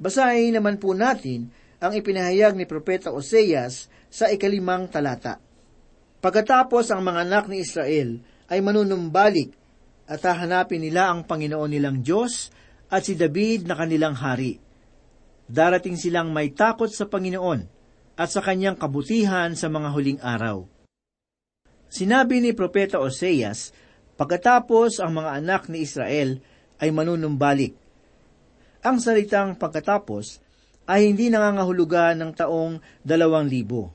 Basahin 0.00 0.56
naman 0.56 0.80
po 0.80 0.96
natin 0.96 1.52
ang 1.76 1.92
ipinahayag 1.92 2.56
ni 2.56 2.64
Propeta 2.64 3.12
Oseas 3.12 3.92
sa 4.08 4.32
ikalimang 4.32 4.88
talata. 4.88 5.36
Pagkatapos 6.24 6.88
ang 6.88 7.04
mga 7.04 7.20
anak 7.28 7.44
ni 7.52 7.60
Israel 7.60 8.16
ay 8.48 8.64
manunumbalik 8.64 9.52
at 10.08 10.24
hahanapin 10.24 10.80
nila 10.80 11.12
ang 11.12 11.28
Panginoon 11.28 11.68
nilang 11.68 12.00
Diyos 12.00 12.48
at 12.88 13.04
si 13.04 13.12
David 13.12 13.68
na 13.68 13.76
kanilang 13.76 14.16
hari. 14.16 14.56
Darating 15.52 16.00
silang 16.00 16.32
may 16.32 16.48
takot 16.56 16.88
sa 16.88 17.04
Panginoon 17.04 17.60
at 18.16 18.28
sa 18.32 18.40
kanyang 18.40 18.80
kabutihan 18.80 19.52
sa 19.52 19.68
mga 19.68 19.88
huling 19.92 20.20
araw. 20.24 20.64
Sinabi 21.92 22.40
ni 22.40 22.56
Propeta 22.56 22.96
Oseas, 22.96 23.74
pagkatapos 24.18 25.00
ang 25.00 25.22
mga 25.22 25.30
anak 25.42 25.62
ni 25.72 25.84
Israel 25.84 26.38
ay 26.82 26.88
manunumbalik, 26.90 27.74
ang 28.82 28.98
salitang 28.98 29.54
pagkatapos 29.54 30.42
ay 30.90 31.06
hindi 31.06 31.30
nangangahulugan 31.30 32.18
ng 32.18 32.32
taong 32.34 32.82
dalawang 33.06 33.46
libo. 33.46 33.94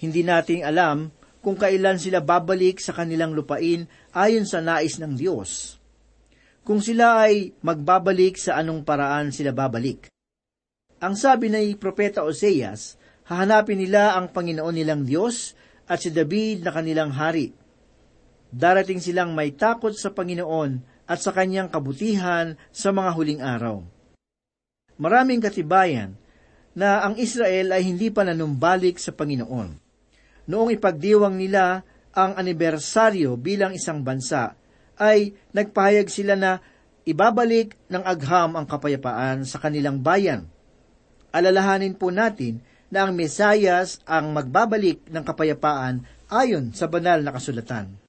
Hindi 0.00 0.24
nating 0.24 0.64
alam 0.64 1.12
kung 1.44 1.60
kailan 1.60 2.00
sila 2.00 2.24
babalik 2.24 2.80
sa 2.80 2.96
kanilang 2.96 3.36
lupain 3.36 3.84
ayon 4.16 4.48
sa 4.48 4.64
nais 4.64 4.96
ng 4.96 5.12
Diyos. 5.12 5.76
Kung 6.64 6.80
sila 6.80 7.28
ay 7.28 7.52
magbabalik 7.64 8.40
sa 8.40 8.60
anong 8.60 8.84
paraan 8.84 9.32
sila 9.32 9.52
babalik. 9.52 10.08
Ang 10.98 11.14
sabi 11.14 11.52
ni 11.52 11.76
Propeta 11.76 12.24
Oseas, 12.24 12.96
hahanapin 13.28 13.78
nila 13.78 14.16
ang 14.16 14.32
Panginoon 14.32 14.74
nilang 14.74 15.04
Diyos 15.04 15.52
at 15.88 16.00
si 16.00 16.12
David 16.12 16.64
na 16.64 16.72
kanilang 16.72 17.12
hari. 17.12 17.54
Darating 18.48 19.02
silang 19.02 19.36
may 19.36 19.52
takot 19.52 19.92
sa 19.92 20.12
Panginoon 20.12 21.04
at 21.08 21.20
sa 21.20 21.32
kanyang 21.32 21.68
kabutihan 21.68 22.56
sa 22.72 22.92
mga 22.92 23.10
huling 23.12 23.40
araw 23.44 23.98
maraming 25.00 25.38
katibayan 25.40 26.18
na 26.74 27.06
ang 27.06 27.16
Israel 27.16 27.72
ay 27.72 27.86
hindi 27.86 28.10
pa 28.12 28.26
nanumbalik 28.26 29.00
sa 29.00 29.14
Panginoon. 29.14 29.68
Noong 30.50 30.70
ipagdiwang 30.74 31.38
nila 31.38 31.82
ang 32.12 32.34
anibersaryo 32.34 33.38
bilang 33.38 33.72
isang 33.74 34.02
bansa, 34.02 34.58
ay 34.98 35.34
nagpahayag 35.54 36.10
sila 36.10 36.34
na 36.34 36.58
ibabalik 37.06 37.78
ng 37.86 38.02
agham 38.02 38.58
ang 38.58 38.66
kapayapaan 38.66 39.46
sa 39.46 39.62
kanilang 39.62 40.02
bayan. 40.02 40.50
Alalahanin 41.30 41.94
po 41.94 42.10
natin 42.10 42.58
na 42.90 43.06
ang 43.06 43.14
Mesayas 43.14 44.02
ang 44.02 44.34
magbabalik 44.34 45.06
ng 45.06 45.22
kapayapaan 45.22 46.02
ayon 46.26 46.74
sa 46.74 46.90
banal 46.90 47.22
na 47.22 47.30
kasulatan. 47.30 48.07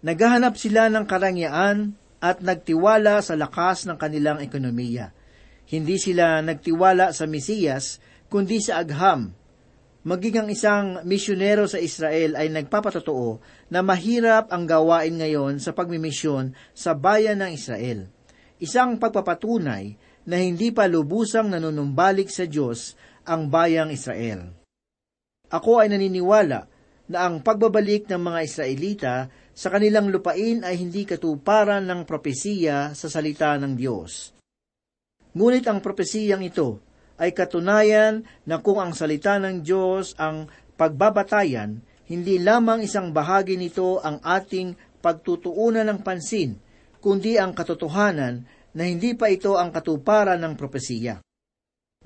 Naghahanap 0.00 0.56
sila 0.56 0.88
ng 0.88 1.04
karangyaan 1.04 1.92
at 2.20 2.40
nagtiwala 2.40 3.20
sa 3.20 3.36
lakas 3.36 3.84
ng 3.84 4.00
kanilang 4.00 4.40
ekonomiya. 4.40 5.12
Hindi 5.68 6.00
sila 6.00 6.40
nagtiwala 6.40 7.12
sa 7.12 7.28
Mesiyas, 7.28 8.00
kundi 8.32 8.64
sa 8.64 8.80
agham. 8.80 9.36
Maging 10.00 10.36
ang 10.40 10.48
isang 10.48 10.86
misyonero 11.04 11.68
sa 11.68 11.76
Israel 11.76 12.32
ay 12.40 12.48
nagpapatotoo 12.48 13.44
na 13.68 13.84
mahirap 13.84 14.48
ang 14.48 14.64
gawain 14.64 15.20
ngayon 15.20 15.60
sa 15.60 15.76
pagmimisyon 15.76 16.56
sa 16.72 16.96
bayan 16.96 17.44
ng 17.44 17.52
Israel. 17.52 18.08
Isang 18.56 18.96
pagpapatunay 18.96 19.84
na 20.24 20.36
hindi 20.40 20.72
pa 20.72 20.88
lubusang 20.88 21.52
nanunumbalik 21.52 22.32
sa 22.32 22.48
Diyos 22.48 22.96
ang 23.28 23.52
bayang 23.52 23.92
Israel. 23.92 24.56
Ako 25.52 25.84
ay 25.84 25.92
naniniwala 25.92 26.64
na 27.10 27.18
ang 27.26 27.44
pagbabalik 27.44 28.08
ng 28.08 28.22
mga 28.22 28.40
Israelita 28.46 29.14
sa 29.60 29.68
kanilang 29.68 30.08
lupain 30.08 30.64
ay 30.64 30.80
hindi 30.80 31.04
katuparan 31.04 31.84
ng 31.84 32.08
propesiya 32.08 32.96
sa 32.96 33.12
salita 33.12 33.60
ng 33.60 33.76
Diyos. 33.76 34.32
Ngunit 35.36 35.68
ang 35.68 35.84
propesiyang 35.84 36.40
ito 36.40 36.80
ay 37.20 37.36
katunayan 37.36 38.24
na 38.48 38.64
kung 38.64 38.80
ang 38.80 38.96
salita 38.96 39.36
ng 39.36 39.60
Diyos 39.60 40.16
ang 40.16 40.48
pagbabatayan, 40.80 41.76
hindi 42.08 42.40
lamang 42.40 42.88
isang 42.88 43.12
bahagi 43.12 43.60
nito 43.60 44.00
ang 44.00 44.24
ating 44.24 44.96
pagtutuunan 45.04 45.84
ng 45.92 46.00
pansin, 46.00 46.56
kundi 46.96 47.36
ang 47.36 47.52
katotohanan 47.52 48.48
na 48.72 48.82
hindi 48.88 49.12
pa 49.12 49.28
ito 49.28 49.60
ang 49.60 49.76
katuparan 49.76 50.40
ng 50.40 50.56
propesiya. 50.56 51.20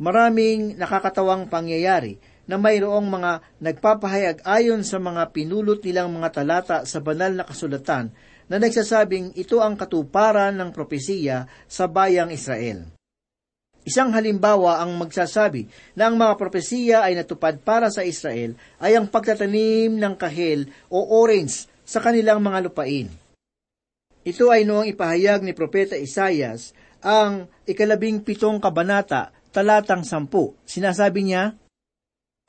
Maraming 0.03 0.75
nakakatawang 0.75 1.47
pangyayari 1.47 2.19
na 2.45 2.61
mayroong 2.61 3.09
mga 3.09 3.33
nagpapahayag 3.61 4.45
ayon 4.45 4.85
sa 4.85 5.01
mga 5.01 5.33
pinulot 5.33 5.81
nilang 5.81 6.13
mga 6.13 6.29
talata 6.41 6.79
sa 6.85 7.01
banal 7.01 7.33
na 7.33 7.45
kasulatan 7.49 8.13
na 8.49 8.57
nagsasabing 8.61 9.33
ito 9.41 9.65
ang 9.65 9.77
katuparan 9.77 10.53
ng 10.57 10.71
propesiya 10.73 11.49
sa 11.65 11.89
bayang 11.89 12.29
Israel. 12.29 12.85
Isang 13.85 14.17
halimbawa 14.17 14.81
ang 14.81 14.97
magsasabi 14.97 15.69
na 15.93 16.09
ang 16.09 16.17
mga 16.17 16.41
propesiya 16.41 17.05
ay 17.05 17.21
natupad 17.21 17.61
para 17.61 17.93
sa 17.93 18.01
Israel 18.01 18.57
ay 18.81 18.97
ang 18.97 19.09
pagtatanim 19.09 19.93
ng 19.93 20.15
kahel 20.17 20.73
o 20.89 21.05
orange 21.21 21.69
sa 21.85 22.01
kanilang 22.01 22.41
mga 22.41 22.65
lupain. 22.65 23.13
Ito 24.25 24.49
ay 24.49 24.65
noong 24.65 24.89
ipahayag 24.89 25.45
ni 25.45 25.53
Propeta 25.53 26.01
Isayas 26.01 26.73
ang 27.05 27.45
ikalabing 27.69 28.25
pitong 28.25 28.57
kabanata, 28.57 29.37
talatang 29.53 30.01
sampu. 30.01 30.57
Sinasabi 30.65 31.29
niya, 31.29 31.53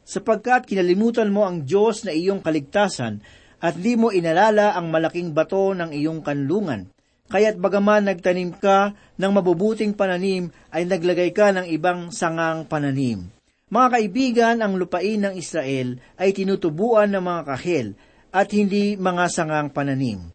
Sapagkat 0.05 0.69
kinalimutan 0.69 1.33
mo 1.33 1.49
ang 1.49 1.65
Diyos 1.65 2.05
na 2.05 2.13
iyong 2.13 2.45
kaligtasan 2.45 3.25
at 3.57 3.73
di 3.75 3.97
mo 3.97 4.13
inalala 4.13 4.77
ang 4.77 4.93
malaking 4.93 5.33
bato 5.33 5.73
ng 5.73 5.89
iyong 5.89 6.21
kanlungan, 6.21 6.93
Kaya't 7.25 7.57
bagaman 7.57 8.05
nagtanim 8.05 8.53
ka 8.53 8.93
ng 9.17 9.31
mabubuting 9.33 9.97
pananim, 9.97 10.53
ay 10.69 10.85
naglagay 10.85 11.33
ka 11.33 11.49
ng 11.57 11.65
ibang 11.73 12.13
sangang 12.13 12.69
pananim. 12.69 13.33
Mga 13.65 13.87
kaibigan, 13.97 14.57
ang 14.61 14.77
lupain 14.77 15.17
ng 15.17 15.33
Israel 15.33 15.97
ay 16.21 16.37
tinutubuan 16.37 17.09
ng 17.09 17.23
mga 17.25 17.41
kahel 17.49 17.87
at 18.29 18.53
hindi 18.53 18.93
mga 18.93 19.25
sangang 19.33 19.73
pananim. 19.73 20.29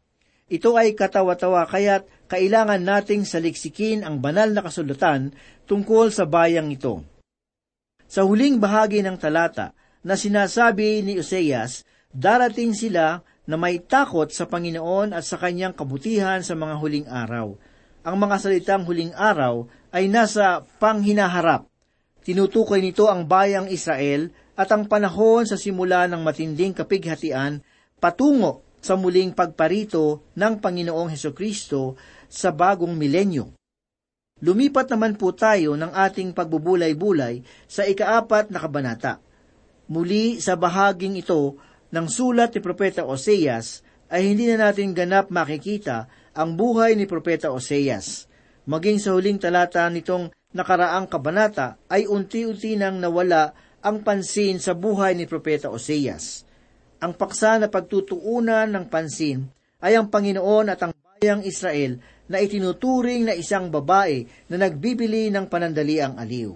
Ito 0.50 0.74
ay 0.74 0.98
katawa-tawa 0.98 1.70
kaya't 1.70 2.26
kailangan 2.26 2.82
nating 2.82 3.22
saliksikin 3.22 4.02
ang 4.02 4.18
banal 4.18 4.50
na 4.50 4.66
kasulatan 4.66 5.30
tungkol 5.70 6.10
sa 6.10 6.26
bayang 6.26 6.74
ito. 6.74 7.06
Sa 8.10 8.26
huling 8.26 8.58
bahagi 8.58 9.06
ng 9.06 9.14
talata 9.14 9.70
na 10.02 10.18
sinasabi 10.18 10.98
ni 11.06 11.22
Oseas, 11.22 11.86
darating 12.10 12.74
sila 12.74 13.22
na 13.46 13.54
may 13.54 13.78
takot 13.78 14.26
sa 14.34 14.50
Panginoon 14.50 15.14
at 15.14 15.22
sa 15.22 15.38
kanyang 15.38 15.70
kabutihan 15.78 16.42
sa 16.42 16.58
mga 16.58 16.74
huling 16.82 17.06
araw. 17.06 17.54
Ang 18.02 18.16
mga 18.18 18.36
salitang 18.42 18.82
huling 18.82 19.14
araw 19.14 19.70
ay 19.94 20.10
nasa 20.10 20.66
panghinaharap. 20.82 21.70
Tinutukoy 22.26 22.82
nito 22.82 23.06
ang 23.06 23.30
bayang 23.30 23.70
Israel 23.70 24.34
at 24.58 24.66
ang 24.74 24.90
panahon 24.90 25.46
sa 25.46 25.54
simula 25.54 26.10
ng 26.10 26.18
matinding 26.26 26.74
kapighatian 26.74 27.62
patungo 28.02 28.66
sa 28.82 28.98
muling 28.98 29.30
pagparito 29.38 30.34
ng 30.34 30.58
Panginoong 30.58 31.14
Heso 31.14 31.30
Kristo 31.30 31.94
sa 32.26 32.50
bagong 32.50 32.98
milenyo. 32.98 33.59
Lumipat 34.40 34.88
naman 34.88 35.20
po 35.20 35.36
tayo 35.36 35.76
ng 35.76 35.92
ating 35.92 36.32
pagbubulay-bulay 36.32 37.44
sa 37.68 37.84
ikaapat 37.84 38.48
na 38.48 38.56
kabanata. 38.56 39.20
Muli 39.92 40.40
sa 40.40 40.56
bahaging 40.56 41.20
ito 41.20 41.60
ng 41.92 42.06
sulat 42.08 42.56
ni 42.56 42.60
Propeta 42.64 43.04
Oseas 43.04 43.84
ay 44.08 44.32
hindi 44.32 44.48
na 44.48 44.70
natin 44.70 44.96
ganap 44.96 45.28
makikita 45.28 46.08
ang 46.32 46.56
buhay 46.56 46.96
ni 46.96 47.04
Propeta 47.04 47.52
Oseas. 47.52 48.30
Maging 48.64 48.96
sa 48.96 49.12
huling 49.12 49.36
talata 49.36 49.84
nitong 49.92 50.32
nakaraang 50.56 51.06
kabanata 51.06 51.76
ay 51.92 52.08
unti-unti 52.08 52.80
nang 52.80 52.96
nawala 52.96 53.52
ang 53.84 54.00
pansin 54.00 54.56
sa 54.56 54.72
buhay 54.72 55.12
ni 55.16 55.28
Propeta 55.28 55.68
Oseas. 55.68 56.48
Ang 57.00 57.16
paksa 57.16 57.60
na 57.60 57.68
pagtutuunan 57.68 58.68
ng 58.72 58.84
pansin 58.88 59.48
ay 59.80 59.96
ang 59.96 60.08
Panginoon 60.08 60.68
at 60.68 60.80
ang 60.84 60.92
bayang 61.20 61.44
Israel 61.44 62.00
na 62.30 62.38
itinuturing 62.38 63.26
na 63.26 63.34
isang 63.34 63.66
babae 63.74 64.22
na 64.46 64.62
nagbibili 64.62 65.34
ng 65.34 65.50
panandaliang 65.50 66.14
aliw. 66.14 66.54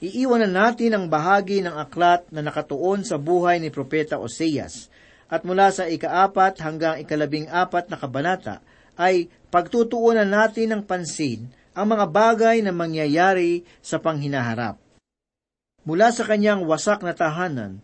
Iiwanan 0.00 0.56
natin 0.56 0.96
ang 0.96 1.04
bahagi 1.06 1.60
ng 1.60 1.76
aklat 1.76 2.26
na 2.32 2.40
nakatuon 2.40 3.04
sa 3.04 3.20
buhay 3.20 3.60
ni 3.60 3.68
Propeta 3.68 4.16
Oseas 4.16 4.88
at 5.28 5.44
mula 5.44 5.68
sa 5.68 5.84
ikaapat 5.84 6.60
hanggang 6.64 6.96
ikalabing 7.00 7.48
apat 7.52 7.92
na 7.92 7.96
kabanata 8.00 8.64
ay 8.96 9.28
pagtutuunan 9.52 10.28
natin 10.28 10.72
ng 10.72 10.82
pansin 10.84 11.48
ang 11.74 11.90
mga 11.90 12.06
bagay 12.08 12.56
na 12.62 12.70
mangyayari 12.70 13.66
sa 13.82 14.00
panghinaharap. 14.00 14.78
Mula 15.84 16.14
sa 16.14 16.24
kanyang 16.24 16.64
wasak 16.64 17.04
na 17.04 17.12
tahanan, 17.12 17.82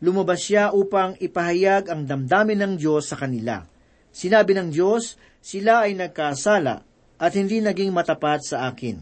lumabas 0.00 0.40
siya 0.40 0.72
upang 0.72 1.18
ipahayag 1.20 1.92
ang 1.92 2.08
damdamin 2.08 2.58
ng 2.64 2.72
Diyos 2.80 3.12
sa 3.12 3.18
kanila. 3.18 3.71
Sinabi 4.12 4.52
ng 4.52 4.68
Diyos, 4.68 5.16
sila 5.40 5.88
ay 5.88 5.96
nagkasala 5.96 6.84
at 7.16 7.32
hindi 7.32 7.64
naging 7.64 7.90
matapat 7.90 8.44
sa 8.44 8.68
akin. 8.68 9.00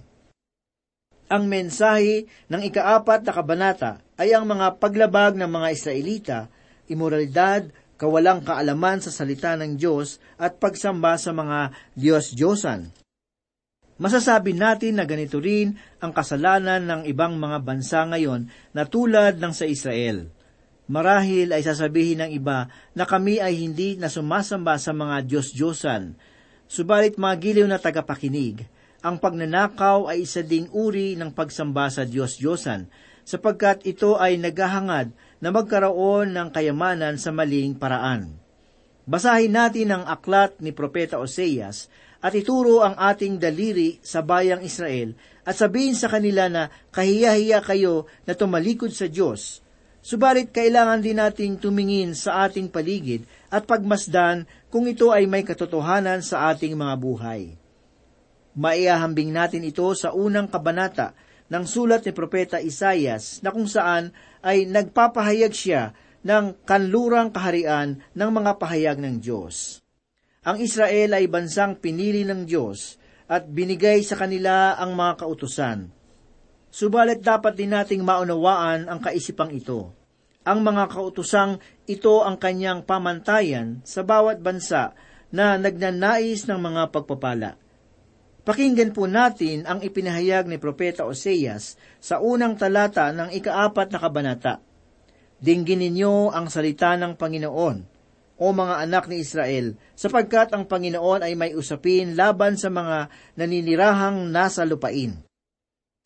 Ang 1.31 1.45
mensahe 1.47 2.27
ng 2.51 2.63
ikaapat 2.67 3.27
na 3.27 3.33
kabanata 3.35 3.93
ay 4.19 4.35
ang 4.35 4.47
mga 4.47 4.79
paglabag 4.83 5.39
ng 5.39 5.51
mga 5.51 5.69
Israelita, 5.71 6.39
imoralidad, 6.91 7.71
kawalang 8.01 8.43
kaalaman 8.43 8.99
sa 9.05 9.13
salita 9.13 9.55
ng 9.55 9.77
Diyos 9.77 10.19
at 10.41 10.57
pagsamba 10.57 11.21
sa 11.21 11.37
mga 11.37 11.75
Diyos-Diyosan. 11.95 12.91
Masasabi 14.01 14.57
natin 14.57 14.97
na 14.97 15.05
ganito 15.05 15.37
rin 15.37 15.77
ang 16.01 16.17
kasalanan 16.17 16.81
ng 16.81 17.03
ibang 17.05 17.37
mga 17.37 17.61
bansa 17.61 18.01
ngayon 18.09 18.49
na 18.73 18.89
tulad 18.89 19.37
ng 19.37 19.53
sa 19.53 19.69
Israel. 19.69 20.33
Marahil 20.91 21.55
ay 21.55 21.63
sasabihin 21.63 22.19
ng 22.19 22.31
iba 22.35 22.67
na 22.99 23.07
kami 23.07 23.39
ay 23.39 23.55
hindi 23.63 23.95
na 23.95 24.11
sumasamba 24.11 24.75
sa 24.75 24.91
mga 24.91 25.23
Diyos-Diyosan. 25.23 26.19
Subalit 26.67 27.15
mga 27.15 27.37
giliw 27.39 27.67
na 27.71 27.79
tagapakinig, 27.79 28.67
ang 28.99 29.23
pagnanakaw 29.23 30.11
ay 30.11 30.27
isa 30.27 30.43
ding 30.43 30.67
uri 30.75 31.15
ng 31.15 31.31
pagsamba 31.31 31.95
sa 31.95 32.03
Diyos-Diyosan, 32.03 32.91
sapagkat 33.23 33.87
ito 33.87 34.19
ay 34.19 34.35
naghahangad 34.43 35.15
na 35.39 35.49
magkaroon 35.55 36.35
ng 36.35 36.51
kayamanan 36.51 37.23
sa 37.23 37.31
maling 37.31 37.79
paraan. 37.79 38.35
Basahin 39.07 39.55
natin 39.55 39.95
ang 39.95 40.05
aklat 40.11 40.59
ni 40.59 40.75
Propeta 40.75 41.23
Oseas 41.23 41.87
at 42.19 42.35
ituro 42.35 42.83
ang 42.83 42.99
ating 42.99 43.39
daliri 43.39 44.03
sa 44.03 44.27
bayang 44.27 44.67
Israel 44.67 45.15
at 45.47 45.55
sabihin 45.55 45.95
sa 45.95 46.11
kanila 46.11 46.51
na 46.51 46.67
kahiya-hiya 46.91 47.63
kayo 47.63 48.11
na 48.27 48.35
tumalikod 48.35 48.91
sa 48.91 49.07
Diyos. 49.07 49.63
Subalit 50.01 50.49
kailangan 50.49 51.05
din 51.05 51.21
nating 51.21 51.61
tumingin 51.61 52.17
sa 52.17 52.49
ating 52.49 52.73
paligid 52.73 53.29
at 53.53 53.69
pagmasdan 53.69 54.49
kung 54.73 54.89
ito 54.89 55.13
ay 55.13 55.29
may 55.29 55.45
katotohanan 55.45 56.25
sa 56.25 56.49
ating 56.49 56.73
mga 56.73 56.95
buhay. 56.97 57.53
Maiahambing 58.57 59.29
natin 59.29 59.61
ito 59.61 59.85
sa 59.93 60.17
unang 60.17 60.49
kabanata 60.49 61.13
ng 61.53 61.65
sulat 61.69 62.01
ni 62.07 62.13
Propeta 62.17 62.59
Isayas 62.59 63.45
na 63.45 63.53
kung 63.53 63.69
saan 63.69 64.17
ay 64.41 64.65
nagpapahayag 64.65 65.53
siya 65.53 65.93
ng 66.25 66.65
kanlurang 66.65 67.29
kaharian 67.29 68.01
ng 68.17 68.31
mga 68.33 68.57
pahayag 68.57 68.99
ng 69.01 69.21
Diyos. 69.21 69.85
Ang 70.41 70.65
Israel 70.65 71.21
ay 71.21 71.29
bansang 71.29 71.77
pinili 71.77 72.25
ng 72.25 72.49
Diyos 72.49 72.97
at 73.29 73.45
binigay 73.45 74.01
sa 74.01 74.17
kanila 74.17 74.81
ang 74.81 74.97
mga 74.97 75.21
kautusan. 75.21 76.00
Subalit 76.71 77.19
dapat 77.19 77.59
din 77.59 77.75
nating 77.75 78.07
maunawaan 78.07 78.87
ang 78.87 79.03
kaisipang 79.03 79.51
ito. 79.51 79.91
Ang 80.47 80.63
mga 80.63 80.87
kautusang 80.89 81.59
ito 81.85 82.23
ang 82.23 82.39
kanyang 82.39 82.87
pamantayan 82.87 83.83
sa 83.83 84.07
bawat 84.07 84.39
bansa 84.39 84.95
na 85.35 85.59
nagnanais 85.59 86.47
ng 86.47 86.59
mga 86.59 86.95
pagpapala. 86.95 87.59
Pakinggan 88.41 88.97
po 88.97 89.05
natin 89.05 89.69
ang 89.69 89.85
ipinahayag 89.85 90.49
ni 90.49 90.57
Propeta 90.57 91.05
Oseas 91.05 91.77
sa 92.01 92.25
unang 92.25 92.57
talata 92.57 93.13
ng 93.13 93.31
ikaapat 93.37 93.93
na 93.93 93.99
kabanata. 94.01 94.55
Dinggin 95.37 95.85
ninyo 95.85 96.33
ang 96.33 96.49
salita 96.49 96.97
ng 96.97 97.21
Panginoon, 97.21 97.77
o 98.41 98.45
mga 98.57 98.89
anak 98.89 99.05
ni 99.13 99.21
Israel, 99.21 99.77
sapagkat 99.93 100.57
ang 100.57 100.65
Panginoon 100.65 101.21
ay 101.21 101.37
may 101.37 101.53
usapin 101.53 102.17
laban 102.17 102.57
sa 102.57 102.73
mga 102.73 103.13
naninirahang 103.37 104.33
nasa 104.33 104.65
lupain. 104.65 105.30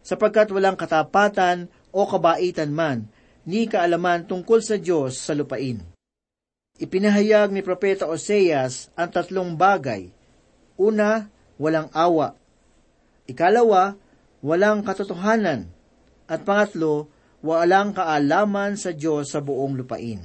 Sapagkat 0.05 0.53
walang 0.53 0.77
katapatan 0.77 1.73
o 1.89 2.05
kabaitan 2.05 2.69
man, 2.69 3.09
ni 3.49 3.65
kaalaman 3.65 4.29
tungkol 4.29 4.61
sa 4.61 4.77
Diyos 4.77 5.17
sa 5.17 5.33
lupain. 5.33 5.81
Ipinahayag 6.77 7.55
ni 7.55 7.65
Propeta 7.65 8.05
Oseas 8.05 8.93
ang 8.93 9.09
tatlong 9.09 9.57
bagay. 9.57 10.13
Una, 10.77 11.33
walang 11.57 11.89
awa. 11.97 12.37
Ikalawa, 13.25 13.97
walang 14.45 14.85
katotohanan. 14.85 15.71
At 16.29 16.45
pangatlo, 16.45 17.09
walang 17.41 17.97
kaalaman 17.97 18.77
sa 18.77 18.93
Diyos 18.93 19.33
sa 19.33 19.41
buong 19.41 19.79
lupain. 19.79 20.21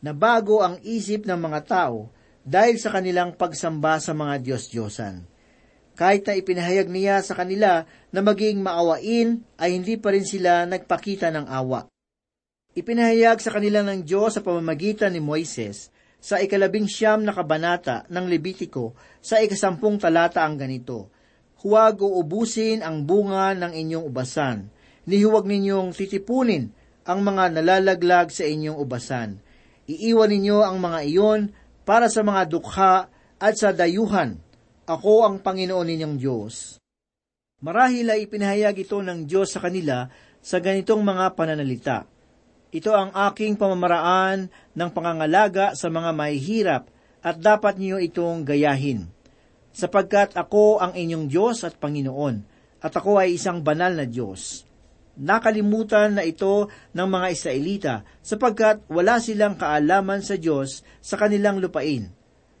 Nabago 0.00 0.64
ang 0.64 0.80
isip 0.82 1.28
ng 1.28 1.38
mga 1.38 1.60
tao 1.64 2.08
dahil 2.44 2.76
sa 2.76 2.92
kanilang 2.92 3.36
pagsamba 3.36 4.00
sa 4.00 4.12
mga 4.12 4.40
Diyos-Diyosan. 4.40 5.33
Kahit 5.94 6.26
na 6.26 6.34
ipinahayag 6.34 6.90
niya 6.90 7.22
sa 7.22 7.38
kanila 7.38 7.86
na 8.10 8.20
maging 8.20 8.58
maawain, 8.58 9.46
ay 9.58 9.78
hindi 9.78 9.94
pa 9.94 10.10
rin 10.10 10.26
sila 10.26 10.66
nagpakita 10.66 11.30
ng 11.30 11.46
awa. 11.46 11.86
Ipinahayag 12.74 13.38
sa 13.38 13.54
kanila 13.54 13.86
ng 13.86 14.02
Diyos 14.02 14.34
sa 14.34 14.42
pamamagitan 14.42 15.14
ni 15.14 15.22
Moises 15.22 15.94
sa 16.18 16.42
ikalabing 16.42 16.90
siyam 16.90 17.22
na 17.22 17.30
kabanata 17.30 18.02
ng 18.10 18.26
Levitiko 18.26 18.98
sa 19.22 19.38
ikasampung 19.38 20.00
talata 20.02 20.42
ang 20.42 20.58
ganito, 20.58 21.12
Huwag 21.64 22.02
uubusin 22.02 22.84
ang 22.84 23.08
bunga 23.08 23.54
ng 23.56 23.72
inyong 23.72 24.04
ubasan, 24.04 24.68
ni 25.08 25.24
huwag 25.24 25.48
ninyong 25.48 25.96
titipunin 25.96 26.68
ang 27.08 27.24
mga 27.24 27.56
nalalaglag 27.56 28.28
sa 28.28 28.44
inyong 28.44 28.76
ubasan. 28.76 29.40
Iiwan 29.88 30.32
ninyo 30.32 30.64
ang 30.64 30.76
mga 30.80 31.00
iyon 31.08 31.40
para 31.84 32.08
sa 32.08 32.24
mga 32.24 32.48
dukha 32.48 33.08
at 33.36 33.54
sa 33.56 33.72
dayuhan. 33.72 34.40
Ako 34.84 35.24
ang 35.24 35.40
Panginoon 35.40 35.88
ninyong 35.88 36.16
Diyos. 36.20 36.76
Marahil 37.64 38.04
ay 38.04 38.28
ipinahayag 38.28 38.84
ito 38.84 39.00
ng 39.00 39.24
Diyos 39.24 39.56
sa 39.56 39.64
kanila 39.64 40.12
sa 40.44 40.60
ganitong 40.60 41.00
mga 41.00 41.32
pananalita. 41.32 42.04
Ito 42.68 42.92
ang 42.92 43.10
aking 43.32 43.56
pamamaraan 43.56 44.52
ng 44.76 44.90
pangangalaga 44.92 45.72
sa 45.72 45.88
mga 45.88 46.12
mahihirap 46.12 46.82
at 47.24 47.40
dapat 47.40 47.80
niyo 47.80 47.96
itong 47.96 48.44
gayahin. 48.44 49.08
Sapagkat 49.72 50.36
ako 50.36 50.84
ang 50.84 50.92
inyong 50.92 51.32
Diyos 51.32 51.64
at 51.64 51.80
Panginoon, 51.80 52.44
at 52.84 52.92
ako 52.92 53.24
ay 53.24 53.40
isang 53.40 53.64
banal 53.64 53.96
na 53.96 54.04
Diyos. 54.04 54.68
Nakalimutan 55.16 56.20
na 56.20 56.28
ito 56.28 56.68
ng 56.92 57.08
mga 57.08 57.26
Israelita 57.32 57.94
sapagkat 58.20 58.84
wala 58.92 59.16
silang 59.16 59.56
kaalaman 59.56 60.20
sa 60.20 60.36
Diyos 60.36 60.84
sa 61.00 61.16
kanilang 61.16 61.64
lupain 61.64 62.12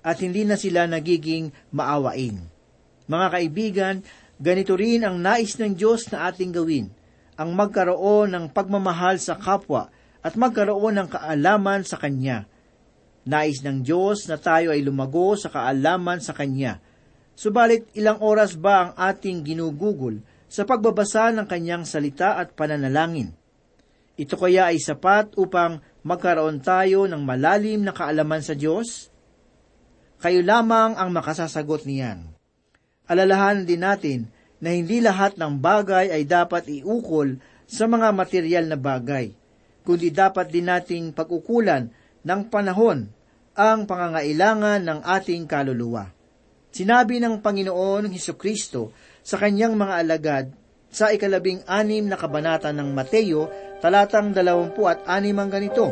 at 0.04 0.20
hindi 0.20 0.44
na 0.44 0.60
sila 0.60 0.84
nagiging 0.84 1.48
maawain. 1.72 2.44
Mga 3.08 3.26
kaibigan, 3.32 3.94
ganito 4.36 4.76
rin 4.76 5.00
ang 5.00 5.16
nais 5.16 5.56
ng 5.56 5.72
Diyos 5.72 6.12
na 6.12 6.28
ating 6.28 6.52
gawin, 6.52 6.92
ang 7.40 7.56
magkaroon 7.56 8.36
ng 8.36 8.44
pagmamahal 8.52 9.16
sa 9.16 9.40
kapwa 9.40 9.88
at 10.20 10.36
magkaroon 10.36 11.00
ng 11.00 11.08
kaalaman 11.08 11.88
sa 11.88 11.96
Kanya. 11.96 12.44
Nais 13.24 13.64
ng 13.64 13.80
Diyos 13.80 14.28
na 14.28 14.36
tayo 14.36 14.72
ay 14.76 14.84
lumago 14.84 15.32
sa 15.40 15.48
kaalaman 15.48 16.20
sa 16.20 16.36
Kanya. 16.36 16.84
Subalit 17.32 17.88
ilang 17.96 18.20
oras 18.20 18.54
ba 18.54 18.74
ang 18.84 18.90
ating 18.94 19.40
ginugugol 19.42 20.20
sa 20.44 20.68
pagbabasa 20.68 21.32
ng 21.32 21.48
Kanyang 21.48 21.88
salita 21.88 22.36
at 22.36 22.52
pananalangin? 22.52 23.32
Ito 24.14 24.36
kaya 24.38 24.70
ay 24.70 24.78
sapat 24.78 25.34
upang 25.34 25.82
magkaroon 26.06 26.62
tayo 26.62 27.08
ng 27.10 27.24
malalim 27.24 27.82
na 27.82 27.90
kaalaman 27.90 28.44
sa 28.44 28.54
Diyos? 28.54 29.13
Kayo 30.24 30.40
lamang 30.40 30.96
ang 30.96 31.12
makasasagot 31.12 31.84
niyan. 31.84 32.24
Alalahan 33.04 33.68
din 33.68 33.84
natin 33.84 34.32
na 34.56 34.72
hindi 34.72 35.04
lahat 35.04 35.36
ng 35.36 35.60
bagay 35.60 36.08
ay 36.08 36.24
dapat 36.24 36.64
iukol 36.72 37.36
sa 37.68 37.84
mga 37.84 38.08
material 38.16 38.64
na 38.72 38.80
bagay 38.80 39.36
kundi 39.84 40.08
dapat 40.08 40.48
din 40.48 40.66
nating 40.66 41.12
pag-ukulan 41.12 41.92
ng 42.24 42.40
panahon 42.48 43.12
ang 43.52 43.84
pangangailangan 43.84 44.80
ng 44.80 45.00
ating 45.04 45.44
kaluluwa. 45.44 46.08
Sinabi 46.72 47.20
ng 47.20 47.38
Panginoon 47.38 48.10
Heso 48.10 48.34
Kristo 48.34 48.90
sa 49.20 49.38
kanyang 49.38 49.76
mga 49.76 49.94
alagad 50.00 50.44
sa 50.88 51.12
ikalabing 51.12 51.62
anim 51.68 52.08
na 52.08 52.16
kabanata 52.18 52.72
ng 52.72 52.90
Mateo, 52.90 53.46
talatang 53.78 54.32
dalawampu 54.32 54.88
at 54.88 55.04
anim 55.06 55.36
ang 55.38 55.52
ganito, 55.52 55.86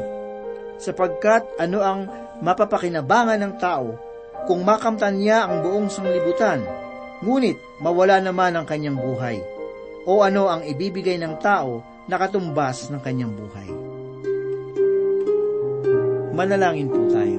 sapagkat 0.80 1.60
ano 1.60 1.78
ang 1.84 2.00
mapapakinabangan 2.42 3.38
ng 3.38 3.54
tao 3.60 4.11
kung 4.46 4.66
makamtan 4.66 5.22
niya 5.22 5.46
ang 5.46 5.62
buong 5.62 5.88
sanglibutan, 5.90 6.62
Ngunit 7.22 7.78
mawala 7.78 8.18
naman 8.18 8.58
ang 8.58 8.66
kanyang 8.66 8.98
buhay. 8.98 9.38
O 10.02 10.26
ano 10.26 10.50
ang 10.50 10.66
ibibigay 10.66 11.14
ng 11.22 11.38
tao 11.38 11.86
na 12.10 12.18
katumbas 12.18 12.90
ng 12.90 12.98
kanyang 12.98 13.30
buhay? 13.30 13.68
Manalangin 16.34 16.90
po 16.90 16.98
tayo. 17.14 17.38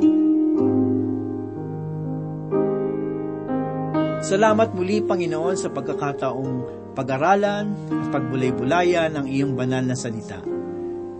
Salamat 4.23 4.71
muli, 4.71 5.03
Panginoon, 5.03 5.59
sa 5.59 5.67
pagkakataong 5.67 6.53
pag-aralan 6.95 7.75
at 7.91 8.07
pagbulay-bulayan 8.15 9.19
ng 9.19 9.27
iyong 9.27 9.59
banal 9.59 9.83
na 9.83 9.99
salita. 9.99 10.39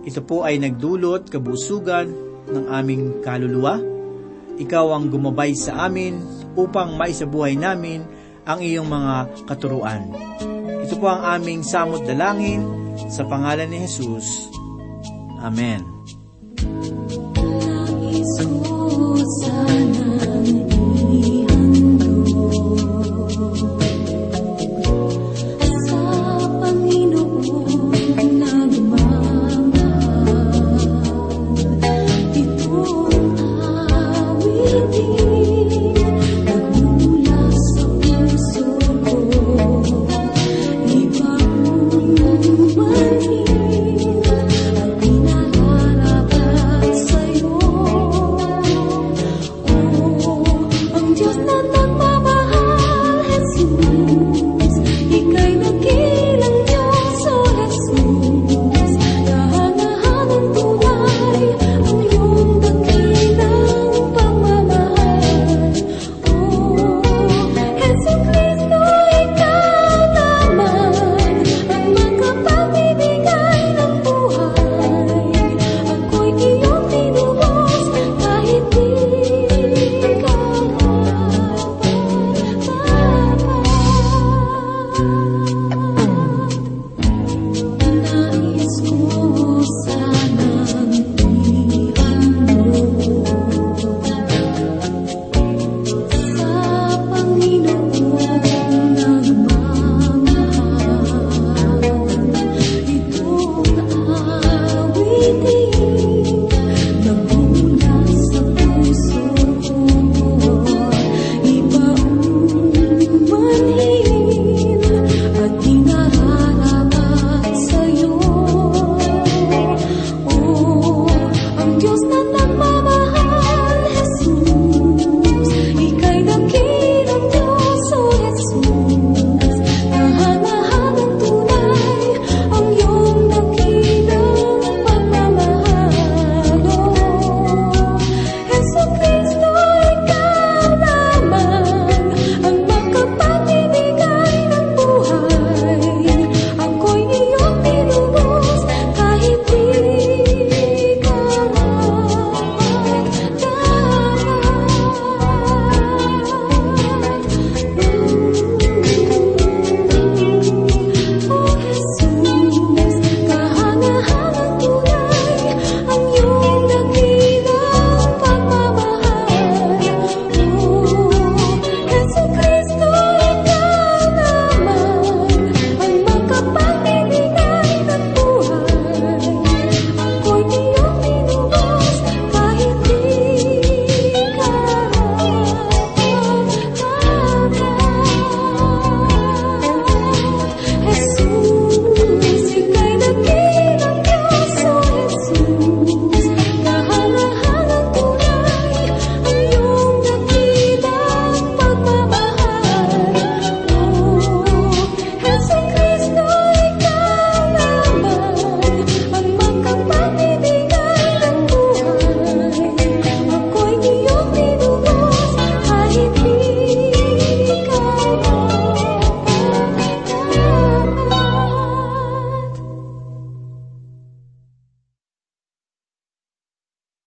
Ito 0.08 0.24
po 0.24 0.48
ay 0.48 0.56
nagdulot 0.56 1.28
kabusugan 1.28 2.08
ng 2.48 2.64
aming 2.72 3.20
kaluluwa. 3.20 3.93
Ikaw 4.54 4.86
ang 4.94 5.10
gumabay 5.10 5.54
sa 5.58 5.90
amin 5.90 6.18
upang 6.54 6.94
maisabuhay 6.94 7.58
namin 7.58 8.06
ang 8.46 8.60
iyong 8.62 8.86
mga 8.86 9.14
katuruan. 9.50 10.12
Ito 10.84 10.94
po 11.00 11.08
ang 11.10 11.40
aming 11.40 11.64
samot 11.64 12.04
dalangin 12.04 12.62
sa 13.10 13.24
pangalan 13.26 13.72
ni 13.72 13.82
Jesus. 13.88 14.52
Amen. 15.42 15.82
Nais 18.14 18.34
ko 18.46 18.84